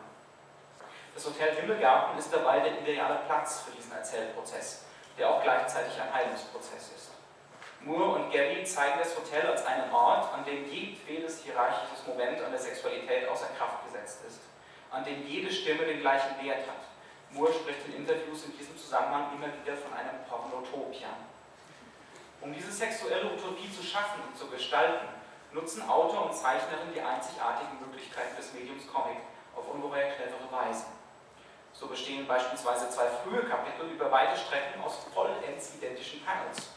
[1.15, 4.87] Das Hotel Himmelgarten ist dabei der ideale Platz für diesen Erzählprozess,
[5.21, 7.11] der auch gleichzeitig ein Heilungsprozess ist.
[7.85, 12.51] Moore und Gary zeigen das Hotel als einen Ort, an dem jedwedes hierarchisches Moment an
[12.51, 14.41] der Sexualität außer Kraft gesetzt ist,
[14.91, 16.89] an dem jede Stimme den gleichen Wert hat.
[17.33, 21.09] Moore spricht in Interviews in diesem Zusammenhang immer wieder von einem Pornotopia.
[22.41, 25.07] Um diese sexuelle Utopie zu schaffen und zu gestalten,
[25.53, 29.19] nutzen Autor und Zeichnerin die einzigartigen Möglichkeiten des Mediums Comic
[29.55, 30.87] auf ungeheuer clevere Weise.
[31.73, 36.71] So bestehen beispielsweise zwei frühe Kapitel über weite Strecken aus vollends identischen Panels.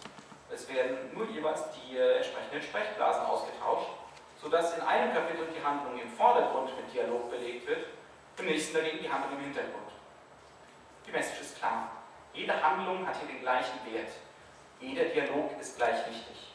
[0.52, 3.90] Es werden nur jeweils die äh, entsprechenden Sprechblasen ausgetauscht,
[4.42, 7.88] sodass in einem Kapitel die Handlung im Vordergrund mit Dialog belegt wird,
[8.38, 9.92] im nächsten dagegen die Handlung im Hintergrund.
[11.08, 11.92] Die Message ist klar.
[12.34, 14.12] Jede Handlung hat hier den gleichen Wert.
[14.80, 16.54] Jeder Dialog ist gleich wichtig.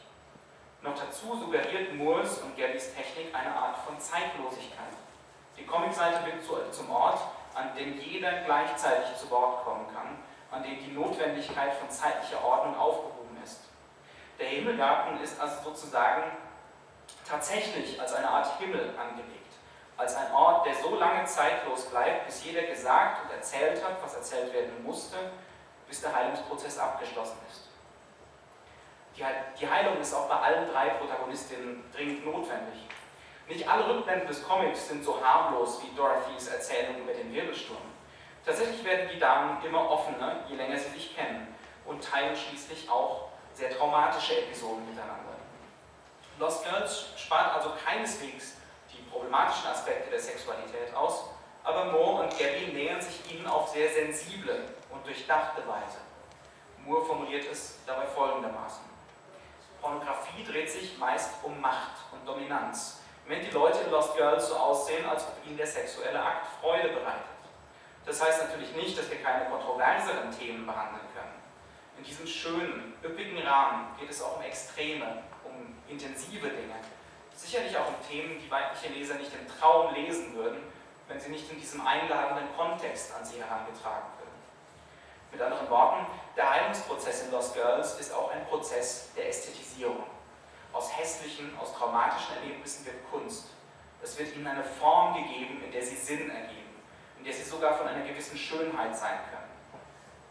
[0.81, 4.93] Noch dazu suggeriert Moores und Gallys Technik eine Art von Zeitlosigkeit.
[5.57, 7.19] Die Comicseite wird zum Ort,
[7.53, 10.19] an dem jeder gleichzeitig zu Wort kommen kann,
[10.51, 13.19] an dem die Notwendigkeit von zeitlicher Ordnung aufgehoben
[14.39, 16.23] der Himmelgarten ist also sozusagen
[17.27, 19.53] tatsächlich als eine Art Himmel angelegt,
[19.97, 24.15] als ein Ort, der so lange zeitlos bleibt, bis jeder gesagt und erzählt hat, was
[24.15, 25.17] erzählt werden musste,
[25.87, 27.65] bis der Heilungsprozess abgeschlossen ist.
[29.59, 32.87] Die Heilung ist auch bei allen drei Protagonistinnen dringend notwendig.
[33.49, 37.81] Nicht alle Rückblenden des Comics sind so harmlos wie Dorothys Erzählung über den Wirbelsturm.
[38.45, 43.29] Tatsächlich werden die Damen immer offener, je länger sie sich kennen und teilen schließlich auch
[43.53, 45.33] sehr traumatische Episoden miteinander.
[46.37, 48.57] Lost Girls spart also keineswegs
[48.93, 51.25] die problematischen Aspekte der Sexualität aus,
[51.63, 55.97] aber Moore und Gabby nähern sich ihnen auf sehr sensible und durchdachte Weise.
[56.85, 58.83] Moore formuliert es dabei folgendermaßen.
[59.81, 62.98] Pornografie dreht sich meist um Macht und Dominanz,
[63.29, 66.89] wenn die Leute in Lost Girls so aussehen, als ob ihnen der sexuelle Akt Freude
[66.89, 67.29] bereitet.
[68.03, 71.35] Das heißt natürlich nicht, dass wir keine kontroverseren Themen behandeln können.
[71.99, 76.73] In diesem schönen, üppigen Rahmen geht es auch um Extreme, um intensive Dinge.
[77.35, 80.63] Sicherlich auch um Themen, die weibliche Leser nicht im Traum lesen würden,
[81.07, 84.29] wenn sie nicht in diesem einladenden Kontext an sie herangetragen würden.
[85.31, 90.03] Mit anderen Worten, der Heilungsprozess in Lost Girls ist auch ein Prozess der Ästhetisierung.
[90.73, 93.47] Aus hässlichen, aus traumatischen Erlebnissen wird Kunst.
[94.01, 96.81] Es wird ihnen eine Form gegeben, in der sie Sinn ergeben,
[97.17, 99.49] in der sie sogar von einer gewissen Schönheit sein können.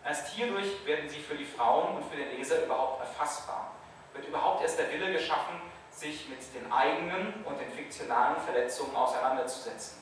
[0.05, 3.73] Erst hierdurch werden sie für die Frauen und für den Leser überhaupt erfassbar.
[4.15, 5.61] Wird überhaupt erst der Wille geschaffen,
[5.91, 9.99] sich mit den eigenen und den fiktionalen Verletzungen auseinanderzusetzen.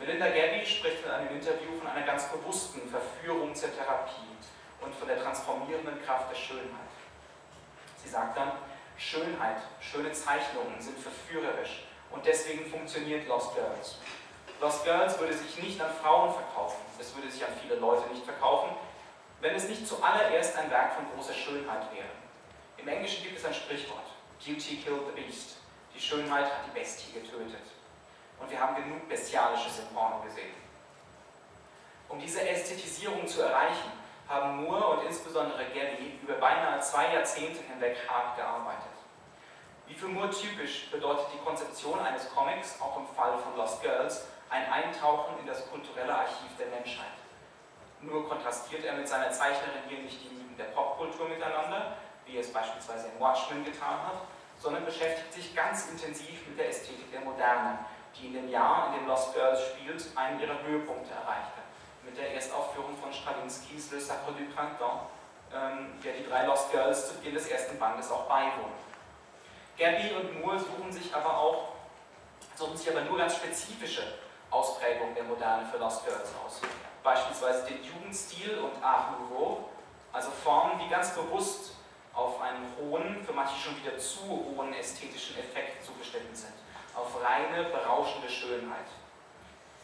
[0.00, 4.30] Melinda Gabby spricht in einem Interview von einer ganz bewussten Verführung zur Therapie
[4.80, 6.90] und von der transformierenden Kraft der Schönheit.
[8.02, 8.52] Sie sagt dann,
[9.00, 13.96] Schönheit, schöne Zeichnungen sind verführerisch und deswegen funktioniert Lost Girls.
[14.60, 18.24] Lost Girls würde sich nicht an Frauen verkaufen, es würde sich an viele Leute nicht
[18.24, 18.76] verkaufen,
[19.40, 22.10] wenn es nicht zuallererst ein Werk von großer Schönheit wäre.
[22.76, 24.04] Im Englischen gibt es ein Sprichwort,
[24.44, 25.56] Beauty killed the beast.
[25.94, 27.64] Die Schönheit hat die Bestie getötet.
[28.38, 30.54] Und wir haben genug Bestialisches im Porno gesehen.
[32.08, 33.92] Um diese Ästhetisierung zu erreichen,
[34.30, 38.94] haben Moore und insbesondere Gary über beinahe zwei Jahrzehnte hinweg hart gearbeitet.
[39.88, 44.28] Wie für Moore typisch bedeutet die Konzeption eines Comics, auch im Fall von Lost Girls,
[44.48, 47.18] ein Eintauchen in das kulturelle Archiv der Menschheit.
[48.00, 52.52] Nur kontrastiert er mit seiner Zeichnerin hier nicht die Mythen der Popkultur miteinander, wie es
[52.52, 54.22] beispielsweise in Watchmen getan hat,
[54.58, 57.80] sondern beschäftigt sich ganz intensiv mit der Ästhetik der Moderne,
[58.16, 61.60] die in dem Jahr, in dem Lost Girls spielt, einen ihrer Höhepunkte erreichte.
[62.04, 65.04] Mit der Erstaufführung von Strawinskys Le Sacre du Printemps,
[65.52, 68.80] ähm, der die drei Lost Girls zu Beginn des ersten Bandes auch beiwohnt.
[69.78, 71.68] Gabby und Moore suchen sich aber auch,
[72.56, 74.02] suchen sich aber nur ganz spezifische
[74.50, 76.60] Ausprägung der Moderne für Lost Girls aus.
[77.02, 79.70] Beispielsweise den Jugendstil und Art Nouveau,
[80.12, 81.72] also Formen, die ganz bewusst
[82.12, 86.52] auf einen hohen, für manche schon wieder zu hohen ästhetischen Effekt zugeschnitten sind,
[86.94, 88.86] auf reine, berauschende Schönheit.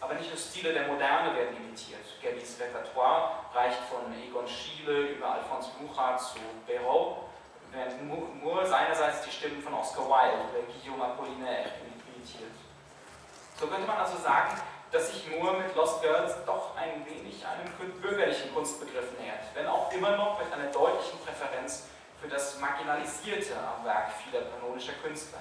[0.07, 2.07] Aber nicht nur Stile der Moderne werden imitiert.
[2.23, 7.27] Gabys Repertoire reicht von Egon Schiele über Alphonse Mucha zu Béraud,
[7.73, 11.73] während Moore seinerseits die Stimmen von Oscar Wilde oder Guillaume Apollinaire
[12.15, 12.55] imitiert.
[13.59, 14.55] So könnte man also sagen,
[14.93, 17.69] dass sich Moore mit Lost Girls doch ein wenig einem
[18.01, 21.89] bürgerlichen Kunstbegriff nähert, wenn auch immer noch mit einer deutlichen Präferenz
[22.23, 25.41] für das Marginalisierte am Werk vieler panonischer Künstler.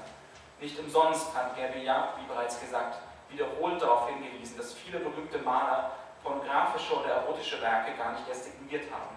[0.60, 2.98] Nicht umsonst hat Gerbilla, wie bereits gesagt,
[3.36, 5.92] wiederholt darauf hingewiesen, dass viele berühmte Maler
[6.24, 9.16] pornografische oder erotische Werke gar nicht erst signiert haben.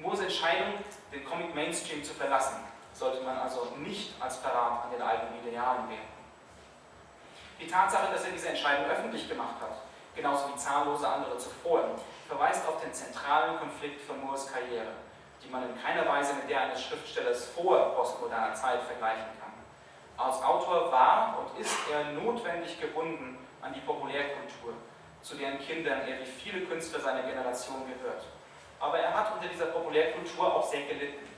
[0.00, 0.74] Moores Entscheidung,
[1.12, 2.56] den Comic Mainstream zu verlassen,
[2.92, 6.12] sollte man also nicht als Verrat an den eigenen Idealen werten.
[7.60, 9.76] Die Tatsache, dass er diese Entscheidung öffentlich gemacht hat,
[10.14, 11.84] genauso wie zahllose andere zuvor,
[12.28, 14.92] verweist auf den zentralen Konflikt von Moores Karriere,
[15.42, 19.51] die man in keiner Weise mit der eines Schriftstellers vor postmoderner Zeit vergleichen kann.
[20.16, 24.74] Als Autor war und ist er notwendig gebunden an die Populärkultur,
[25.22, 28.24] zu deren Kindern er wie viele Künstler seiner Generation gehört.
[28.78, 31.28] Aber er hat unter dieser Populärkultur auch sehr gelitten.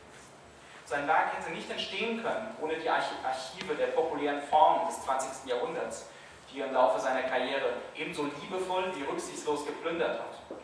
[0.87, 5.51] Sein Werk hätte nicht entstehen können ohne die Archive der populären Formen des 20.
[5.51, 6.11] Jahrhunderts,
[6.53, 10.59] die er im Laufe seiner Karriere ebenso liebevoll wie rücksichtslos geplündert hat.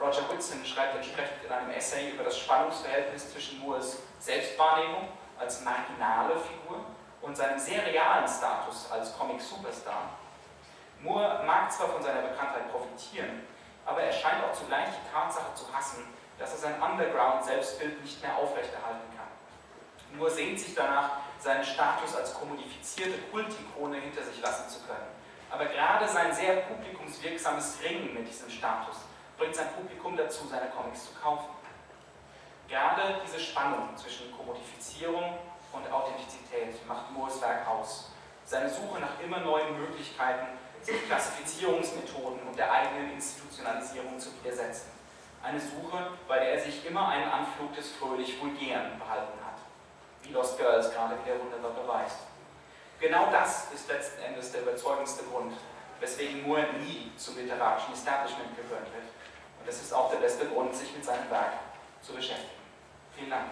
[0.00, 6.34] Roger Whitson schreibt entsprechend in einem Essay über das Spannungsverhältnis zwischen Moores Selbstwahrnehmung als marginale
[6.40, 6.84] Figur
[7.22, 10.10] und seinem sehr realen Status als Comic-Superstar.
[11.00, 13.42] Moore mag zwar von seiner Bekanntheit profitieren,
[13.86, 16.04] aber er scheint auch zugleich die Tatsache zu hassen,
[16.38, 20.18] dass er sein Underground-Selbstbild nicht mehr aufrechterhalten kann.
[20.18, 25.06] Moore sehnt sich danach, seinen Status als kommodifizierte Kultikone hinter sich lassen zu können.
[25.50, 28.96] Aber gerade sein sehr publikumswirksames Ringen mit diesem Status
[29.36, 31.48] bringt sein Publikum dazu, seine Comics zu kaufen.
[32.68, 35.38] Gerade diese Spannung zwischen Kommodifizierung
[35.72, 38.10] und Authentizität macht Moores Werk aus.
[38.44, 40.46] Seine Suche nach immer neuen Möglichkeiten,
[40.82, 44.90] sich Klassifizierungsmethoden und der eigenen Institutionalisierung zu widersetzen.
[45.42, 49.58] Eine Suche, bei der er sich immer einen Anflug des fröhlich Vulgären behalten hat,
[50.22, 52.18] wie Lost Girls gerade wieder wunderbar beweist.
[53.00, 55.52] Genau das ist letzten Endes der überzeugendste Grund,
[55.98, 59.04] weswegen Moore nie zum literarischen Establishment gehört wird.
[59.58, 61.54] Und das ist auch der beste Grund, sich mit seinem Werk
[62.02, 62.62] zu beschäftigen.
[63.16, 63.46] Vielen Dank.